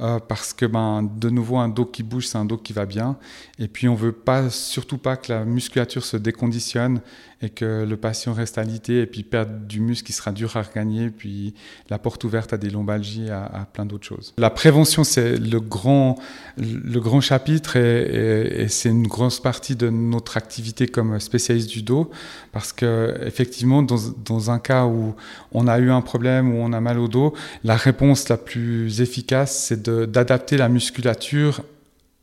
Euh, 0.00 0.18
parce 0.18 0.52
que 0.52 0.66
ben, 0.66 1.08
de 1.20 1.30
nouveau 1.30 1.56
un 1.56 1.68
dos 1.68 1.84
qui 1.84 2.02
bouge 2.02 2.26
c'est 2.26 2.36
un 2.36 2.44
dos 2.44 2.56
qui 2.56 2.72
va 2.72 2.84
bien 2.84 3.16
et 3.60 3.68
puis 3.68 3.86
on 3.86 3.94
veut 3.94 4.10
pas 4.10 4.50
surtout 4.50 4.98
pas 4.98 5.16
que 5.16 5.32
la 5.32 5.44
musculature 5.44 6.04
se 6.04 6.16
déconditionne 6.16 7.00
et 7.42 7.50
que 7.50 7.84
le 7.88 7.96
patient 7.96 8.32
reste 8.32 8.58
alité 8.58 9.02
et 9.02 9.06
puis 9.06 9.22
perde 9.22 9.68
du 9.68 9.78
muscle 9.78 10.04
qui 10.04 10.12
sera 10.12 10.32
dur 10.32 10.56
à 10.56 10.62
regagner 10.62 11.10
puis 11.10 11.54
la 11.90 12.00
porte 12.00 12.24
ouverte 12.24 12.52
à 12.52 12.56
des 12.56 12.70
lombalgies 12.70 13.30
à, 13.30 13.68
plein 13.72 13.86
d'autres 13.86 14.04
choses. 14.04 14.34
La 14.36 14.50
prévention 14.50 15.04
c'est 15.04 15.36
le 15.36 15.60
grand 15.60 16.18
le 16.56 16.98
grand 16.98 17.20
chapitre 17.20 17.76
et, 17.76 18.62
et, 18.62 18.68
c'est 18.68 18.88
une 18.88 19.06
grosse 19.06 19.38
partie 19.38 19.76
de 19.76 19.90
notre 19.90 20.36
activité 20.36 20.88
comme 20.88 21.20
spécialiste 21.20 21.70
du 21.70 21.82
dos 21.82 22.10
parce 22.50 22.72
que 22.72 23.16
effectivement 23.24 23.84
dans, 23.84 23.98
dans 24.24 24.50
un 24.50 24.58
cas 24.58 24.86
où 24.86 25.14
on 25.52 25.68
a 25.68 25.78
eu 25.78 25.92
un 25.92 26.00
problème 26.00 26.52
où 26.52 26.56
on 26.56 26.72
a 26.72 26.80
mal 26.80 26.98
au 26.98 27.06
dos 27.06 27.32
la 27.62 27.76
réponse 27.76 28.28
la 28.28 28.38
plus 28.38 29.00
efficace 29.00 29.56
c'est 29.56 29.83
d'adapter 29.88 30.56
la 30.56 30.68
musculature 30.68 31.62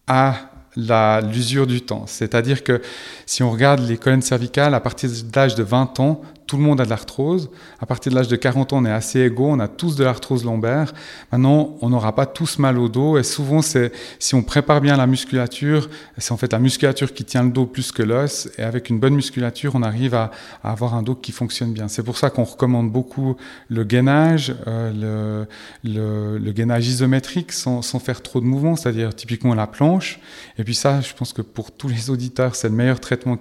à 0.08 0.36
l'usure 0.76 1.68
du 1.68 1.82
temps. 1.82 2.06
C'est-à-dire 2.08 2.64
que 2.64 2.82
si 3.26 3.44
on 3.44 3.52
regarde 3.52 3.82
les 3.88 3.98
colonnes 3.98 4.22
cervicales, 4.22 4.74
à 4.74 4.80
partir 4.80 5.10
de 5.10 5.36
l'âge 5.36 5.56
de 5.56 5.64
20 5.64 6.00
ans, 6.00 6.22
tout 6.52 6.58
le 6.58 6.64
monde 6.64 6.82
a 6.82 6.84
de 6.84 6.90
l'arthrose. 6.90 7.50
À 7.80 7.86
partir 7.86 8.12
de 8.12 8.18
l'âge 8.18 8.28
de 8.28 8.36
40 8.36 8.74
ans, 8.74 8.80
on 8.80 8.86
est 8.86 8.92
assez 8.92 9.22
égaux, 9.22 9.48
on 9.52 9.60
a 9.62 9.70
tous 9.70 9.96
de 9.96 10.04
l'arthrose 10.04 10.44
lombaire. 10.44 10.92
Maintenant, 11.32 11.78
on 11.80 11.88
n'aura 11.88 12.14
pas 12.14 12.26
tous 12.26 12.60
mal 12.60 12.78
au 12.78 12.90
dos. 12.90 13.18
Et 13.18 13.24
souvent, 13.24 13.62
c'est 13.62 13.94
si 14.20 14.36
on 14.36 14.44
prépare 14.44 14.82
bien 14.82 14.98
la 14.98 15.08
musculature, 15.08 15.90
c'est 16.18 16.34
en 16.34 16.36
fait 16.38 16.52
la 16.52 16.60
musculature 16.60 17.14
qui 17.14 17.24
tient 17.24 17.44
le 17.44 17.52
dos 17.52 17.66
plus 17.66 17.94
que 17.94 18.04
l'os. 18.04 18.50
Et 18.58 18.64
avec 18.64 18.90
une 18.90 19.00
bonne 19.00 19.16
musculature, 19.16 19.76
on 19.76 19.82
arrive 19.82 20.14
à, 20.14 20.32
avoir 20.62 20.94
un 20.94 21.04
dos 21.04 21.16
qui 21.16 21.32
fonctionne 21.32 21.72
bien. 21.72 21.88
C'est 21.88 22.04
pour 22.04 22.18
ça 22.18 22.30
qu'on 22.30 22.44
recommande 22.44 22.92
beaucoup 22.92 23.38
le 23.70 23.86
gainage, 23.86 24.54
euh, 24.68 25.46
le, 25.86 26.52
gainage 26.52 26.86
isométrique 26.86 27.54
sans, 27.54 27.82
faire 28.00 28.22
trop 28.22 28.42
de 28.42 28.46
mouvements, 28.46 28.76
c'est-à-dire 28.76 29.16
typiquement 29.16 29.56
la 29.56 29.68
planche. 29.68 30.20
Et 30.58 30.66
puis 30.66 30.76
ça, 30.76 31.00
je 31.00 31.14
pense 31.14 31.32
que 31.32 31.42
pour 31.42 31.72
tous 31.72 31.88
les 31.88 32.10
auditeurs, 32.10 32.56
c'est 32.56 32.68
le 32.68 32.76
meilleur 32.76 33.00
traitement 33.00 33.38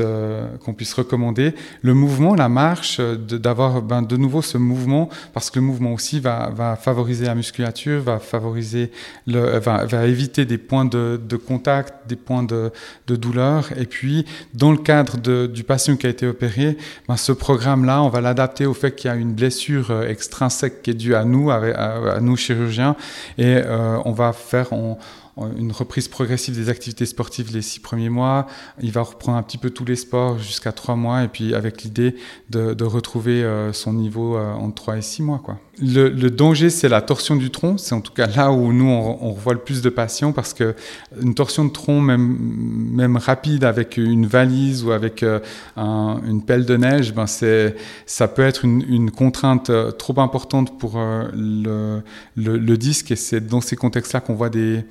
euh, 0.00 0.56
qu'on 0.58 0.74
puisse 0.74 0.94
recommander. 0.94 1.41
Le 1.82 1.94
mouvement, 1.94 2.34
la 2.34 2.48
marche, 2.48 2.98
euh, 3.00 3.16
d'avoir 3.16 3.82
ben, 3.82 4.02
de 4.02 4.16
nouveau 4.16 4.42
ce 4.42 4.58
mouvement, 4.58 5.08
parce 5.32 5.50
que 5.50 5.58
le 5.58 5.64
mouvement 5.64 5.92
aussi 5.92 6.20
va, 6.20 6.76
favoriser 6.80 7.26
la 7.26 7.34
musculature, 7.34 8.00
va 8.00 8.18
favoriser, 8.18 8.90
euh, 9.28 9.60
va, 9.60 10.06
éviter 10.06 10.44
des 10.44 10.58
points 10.58 10.84
de, 10.84 11.36
contact, 11.36 12.08
des 12.08 12.16
points 12.16 12.42
de, 12.42 12.70
de, 13.06 13.16
douleur. 13.16 13.70
Et 13.76 13.86
puis, 13.86 14.24
dans 14.54 14.72
le 14.72 14.78
cadre 14.78 15.16
du 15.46 15.64
patient 15.64 15.96
qui 15.96 16.06
a 16.06 16.10
été 16.10 16.26
opéré, 16.26 16.76
ben, 17.08 17.16
ce 17.16 17.32
programme-là, 17.32 18.02
on 18.02 18.08
va 18.08 18.20
l'adapter 18.20 18.66
au 18.66 18.74
fait 18.74 18.94
qu'il 18.94 19.10
y 19.10 19.12
a 19.12 19.16
une 19.16 19.32
blessure 19.32 20.02
extrinsèque 20.02 20.82
qui 20.82 20.90
est 20.90 20.94
due 20.94 21.14
à 21.14 21.24
nous, 21.24 21.50
à, 21.50 21.56
à, 21.56 22.20
nous 22.20 22.36
chirurgiens, 22.36 22.96
et 23.38 23.60
on 24.04 24.12
va 24.12 24.32
faire, 24.32 24.72
on, 24.72 24.96
une 25.38 25.72
reprise 25.72 26.08
progressive 26.08 26.54
des 26.54 26.68
activités 26.68 27.06
sportives 27.06 27.52
les 27.52 27.62
six 27.62 27.80
premiers 27.80 28.10
mois. 28.10 28.46
Il 28.80 28.92
va 28.92 29.02
reprendre 29.02 29.38
un 29.38 29.42
petit 29.42 29.58
peu 29.58 29.70
tous 29.70 29.84
les 29.84 29.96
sports 29.96 30.38
jusqu'à 30.38 30.72
trois 30.72 30.96
mois 30.96 31.24
et 31.24 31.28
puis 31.28 31.54
avec 31.54 31.82
l'idée 31.82 32.16
de, 32.50 32.84
retrouver 32.84 33.42
euh, 33.42 33.72
son 33.72 33.94
niveau 33.94 34.36
euh, 34.36 34.52
en 34.52 34.70
trois 34.70 34.98
et 34.98 35.02
six 35.02 35.22
mois. 35.22 35.40
Quoi. 35.42 35.58
Le, 35.80 36.28
danger, 36.28 36.68
c'est 36.68 36.88
la 36.88 37.00
torsion 37.00 37.34
du 37.34 37.50
tronc. 37.50 37.78
C'est 37.78 37.94
en 37.94 38.02
tout 38.02 38.12
cas 38.12 38.26
là 38.26 38.52
où 38.52 38.72
nous, 38.72 38.88
on, 38.88 39.18
on 39.22 39.32
revoit 39.32 39.54
le 39.54 39.60
plus 39.60 39.80
de 39.80 39.88
patients 39.88 40.32
parce 40.32 40.52
que 40.52 40.74
une 41.20 41.34
torsion 41.34 41.64
de 41.64 41.70
tronc, 41.70 42.00
même, 42.00 43.16
rapide 43.16 43.64
avec 43.64 43.96
une 43.96 44.26
valise 44.26 44.84
ou 44.84 44.92
avec 44.92 45.22
euh, 45.22 45.40
une 45.76 46.44
pelle 46.44 46.66
de 46.66 46.76
neige, 46.76 47.14
ben 47.14 47.26
ça 47.26 48.28
peut 48.28 48.42
être 48.42 48.64
une, 48.64 49.10
contrainte 49.10 49.70
trop 49.96 50.20
importante 50.20 50.78
pour 50.78 50.98
le, 50.98 52.02
le, 52.36 52.76
disque 52.76 53.10
et 53.10 53.16
c'est 53.16 53.46
dans 53.46 53.60
ces 53.60 53.76
contextes-là 53.76 54.20
qu'on 54.20 54.34
voit 54.34 54.50
des 54.50 54.84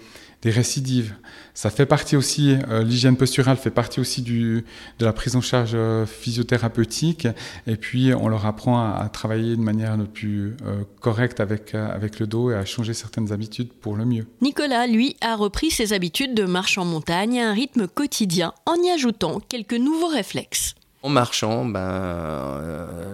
récidives. 0.44 1.14
Ça 1.54 1.70
fait 1.70 1.86
partie 1.86 2.16
aussi, 2.16 2.56
euh, 2.70 2.84
l'hygiène 2.84 3.18
posturale 3.18 3.58
fait 3.58 3.72
partie 3.72 4.00
aussi 4.00 4.22
du, 4.22 4.66
de 5.00 5.06
la 5.06 5.14
prise 5.14 5.36
en 5.36 5.42
charge 5.42 5.72
euh, 5.74 6.06
physiothérapeutique. 6.06 7.28
Et 7.68 7.76
puis, 7.76 8.14
on 8.14 8.28
leur 8.28 8.46
apprend 8.46 8.80
à, 8.80 9.10
travailler 9.10 9.56
de 9.56 9.62
manière 9.62 9.98
le 9.98 10.06
plus 10.06 10.56
euh, 10.66 10.84
correcte 11.02 11.40
avec, 11.40 11.76
avec 11.76 12.20
le 12.20 12.28
dos 12.28 12.52
et 12.52 12.56
à 12.56 12.66
changer 12.66 12.94
certaines 12.94 13.34
habitudes 13.34 13.72
pour 13.74 13.96
le 13.96 14.06
mieux. 14.06 14.26
Nicolas, 14.42 14.88
lui, 14.88 15.18
a 15.22 15.36
repris 15.36 15.72
ses 15.72 15.94
habitudes 15.94 16.34
de 16.34 16.46
marche 16.46 16.78
en 16.78 16.86
montagne 16.86 17.40
à 17.40 17.50
un 17.50 17.54
rythme 17.54 17.88
quotidien 17.88 18.54
en 18.66 18.76
y 18.76 18.90
ajoutant 18.90 19.40
quelques 19.40 19.74
nouveaux 19.74 20.08
réflexes. 20.08 20.76
En 21.04 21.10
marchant, 21.10 21.66
ben, 21.66 22.62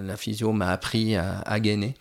la 0.03 0.17
physio 0.17 0.51
m'a 0.51 0.69
appris 0.69 1.15
à, 1.15 1.39
à 1.39 1.59
gainer. 1.59 1.95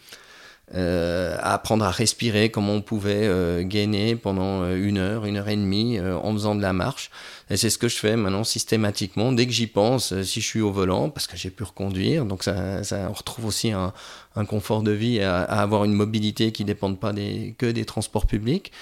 Euh, 0.75 1.37
à 1.39 1.55
apprendre 1.55 1.85
à 1.85 1.93
respirer, 1.93 2.51
comment 2.51 2.73
on 2.73 2.81
pouvait 2.81 3.29
euh, 3.29 3.63
gainer 3.63 4.17
pendant 4.17 4.63
euh, 4.63 4.75
une 4.75 4.99
heure, 4.99 5.25
une 5.25 5.37
heure 5.37 5.49
et 5.49 5.55
demie 5.55 6.01
en 6.01 6.33
faisant 6.33 6.57
de 6.57 6.63
la 6.63 6.73
marche. 6.73 7.11
Et 7.51 7.57
c'est 7.57 7.71
ce 7.71 7.79
que 7.79 7.87
je 7.87 7.97
fais 7.97 8.17
maintenant 8.17 8.43
systématiquement. 8.43 9.31
Dès 9.31 9.47
que 9.47 9.53
j'y 9.53 9.69
pense, 9.69 10.21
si 10.23 10.41
je 10.41 10.47
suis 10.47 10.61
au 10.61 10.73
volant, 10.73 11.09
parce 11.09 11.29
que 11.29 11.37
j'ai 11.37 11.51
pu 11.51 11.63
reconduire, 11.63 12.25
donc 12.25 12.43
ça, 12.43 12.83
ça, 12.83 13.07
on 13.09 13.13
retrouve 13.13 13.47
aussi 13.47 13.71
un, 13.71 13.93
un 14.35 14.45
confort 14.45 14.83
de 14.83 14.91
vie 14.91 15.21
à, 15.21 15.43
à, 15.43 15.63
avoir 15.63 15.85
une 15.85 15.93
mobilité 15.93 16.51
qui 16.51 16.65
ne 16.65 16.67
dépend 16.67 16.93
pas 16.95 17.13
des, 17.13 17.55
que 17.59 17.67
des 17.67 17.85
transports 17.85 18.27
publics. 18.27 18.73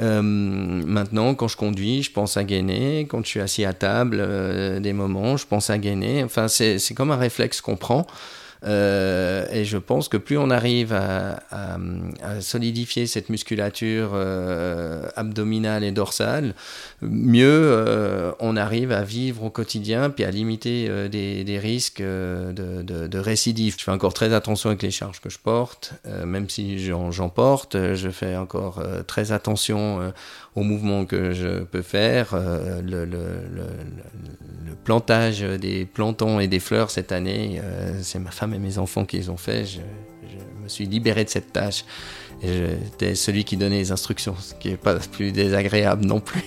Euh, 0.00 0.22
maintenant, 0.22 1.34
quand 1.34 1.48
je 1.48 1.58
conduis, 1.58 2.02
je 2.02 2.12
pense 2.12 2.38
à 2.38 2.44
gainer. 2.44 3.06
Quand 3.10 3.22
je 3.22 3.28
suis 3.28 3.40
assis 3.40 3.66
à 3.66 3.74
table, 3.74 4.80
des 4.80 4.92
moments, 4.94 5.36
je 5.36 5.46
pense 5.46 5.68
à 5.68 5.76
gainer. 5.76 6.24
Enfin, 6.24 6.48
c'est 6.48 6.94
comme 6.94 7.10
un 7.10 7.16
réflexe 7.16 7.60
qu'on 7.60 7.76
prend. 7.76 8.06
Euh, 8.64 9.46
et 9.52 9.64
je 9.64 9.78
pense 9.78 10.08
que 10.08 10.16
plus 10.16 10.38
on 10.38 10.50
arrive 10.50 10.92
à, 10.92 11.38
solidifier 12.40 13.06
cette 13.06 13.28
musculature 13.28 14.10
euh, 14.14 15.08
abdominale 15.16 15.84
et 15.84 15.92
dorsale, 15.92 16.54
mieux 17.02 17.46
euh, 17.46 18.32
on 18.40 18.56
arrive 18.56 18.92
à 18.92 19.02
vivre 19.02 19.44
au 19.44 19.50
quotidien, 19.50 20.10
puis 20.10 20.24
à 20.24 20.30
limiter 20.30 21.08
des, 21.08 21.58
risques 21.58 22.02
de, 22.02 22.52
de, 22.52 23.18
récidive. 23.18 23.76
Je 23.78 23.84
fais 23.84 23.90
encore 23.90 24.14
très 24.14 24.32
attention 24.32 24.70
avec 24.70 24.82
les 24.82 24.90
charges 24.90 25.20
que 25.20 25.30
je 25.30 25.38
porte, 25.38 25.94
même 26.24 26.48
si 26.48 26.78
j'en 26.78 27.28
porte, 27.28 27.76
je 27.94 28.08
fais 28.10 28.36
encore 28.36 28.82
très 29.06 29.32
attention 29.32 30.12
aux 30.54 30.62
mouvements 30.62 31.04
que 31.04 31.32
je 31.32 31.64
peux 31.64 31.82
faire. 31.82 32.34
Plantage 34.84 35.40
des 35.40 35.84
plantons 35.84 36.40
et 36.40 36.48
des 36.48 36.60
fleurs 36.60 36.90
cette 36.90 37.12
année, 37.12 37.60
c'est 38.02 38.18
ma 38.18 38.30
femme 38.30 38.54
et 38.54 38.58
mes 38.58 38.78
enfants 38.78 39.04
qui 39.04 39.16
les 39.16 39.28
ont 39.28 39.36
fait. 39.36 39.64
Je, 39.64 39.80
me 40.62 40.68
suis 40.68 40.86
libéré 40.86 41.24
de 41.24 41.30
cette 41.30 41.52
tâche 41.52 41.84
j'étais 42.42 43.14
celui 43.14 43.44
qui 43.44 43.56
donnait 43.56 43.78
les 43.78 43.92
instructions, 43.92 44.34
ce 44.38 44.54
qui 44.54 44.70
n'est 44.70 44.76
pas 44.76 44.96
plus 44.96 45.32
désagréable 45.32 46.04
non 46.04 46.20
plus. 46.20 46.42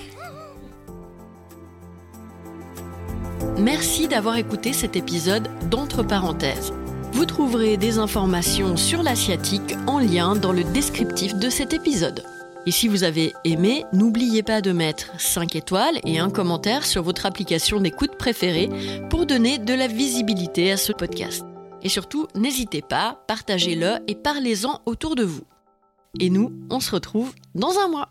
Merci 3.57 4.07
d'avoir 4.07 4.37
écouté 4.37 4.73
cet 4.73 4.95
épisode 4.95 5.49
d'Entre 5.69 6.03
parenthèses. 6.03 6.73
Vous 7.11 7.25
trouverez 7.25 7.75
des 7.77 7.97
informations 7.97 8.77
sur 8.77 9.03
l'asiatique 9.03 9.75
en 9.87 9.99
lien 9.99 10.35
dans 10.35 10.53
le 10.53 10.63
descriptif 10.63 11.35
de 11.35 11.49
cet 11.49 11.73
épisode. 11.73 12.23
Et 12.65 12.71
si 12.71 12.87
vous 12.87 13.03
avez 13.03 13.33
aimé, 13.45 13.85
n'oubliez 13.93 14.43
pas 14.43 14.61
de 14.61 14.71
mettre 14.71 15.19
5 15.19 15.55
étoiles 15.55 15.99
et 16.05 16.19
un 16.19 16.29
commentaire 16.29 16.85
sur 16.85 17.03
votre 17.03 17.25
application 17.25 17.79
d'écoute 17.79 18.17
préférée 18.17 18.69
pour 19.09 19.25
donner 19.25 19.57
de 19.57 19.73
la 19.73 19.87
visibilité 19.87 20.71
à 20.71 20.77
ce 20.77 20.91
podcast. 20.91 21.43
Et 21.81 21.89
surtout, 21.89 22.27
n'hésitez 22.35 22.81
pas, 22.81 23.23
partagez-le 23.27 23.99
et 24.07 24.15
parlez-en 24.15 24.81
autour 24.85 25.15
de 25.15 25.23
vous. 25.23 25.43
Et 26.19 26.29
nous, 26.29 26.51
on 26.69 26.79
se 26.79 26.91
retrouve 26.91 27.33
dans 27.55 27.79
un 27.79 27.87
mois. 27.87 28.09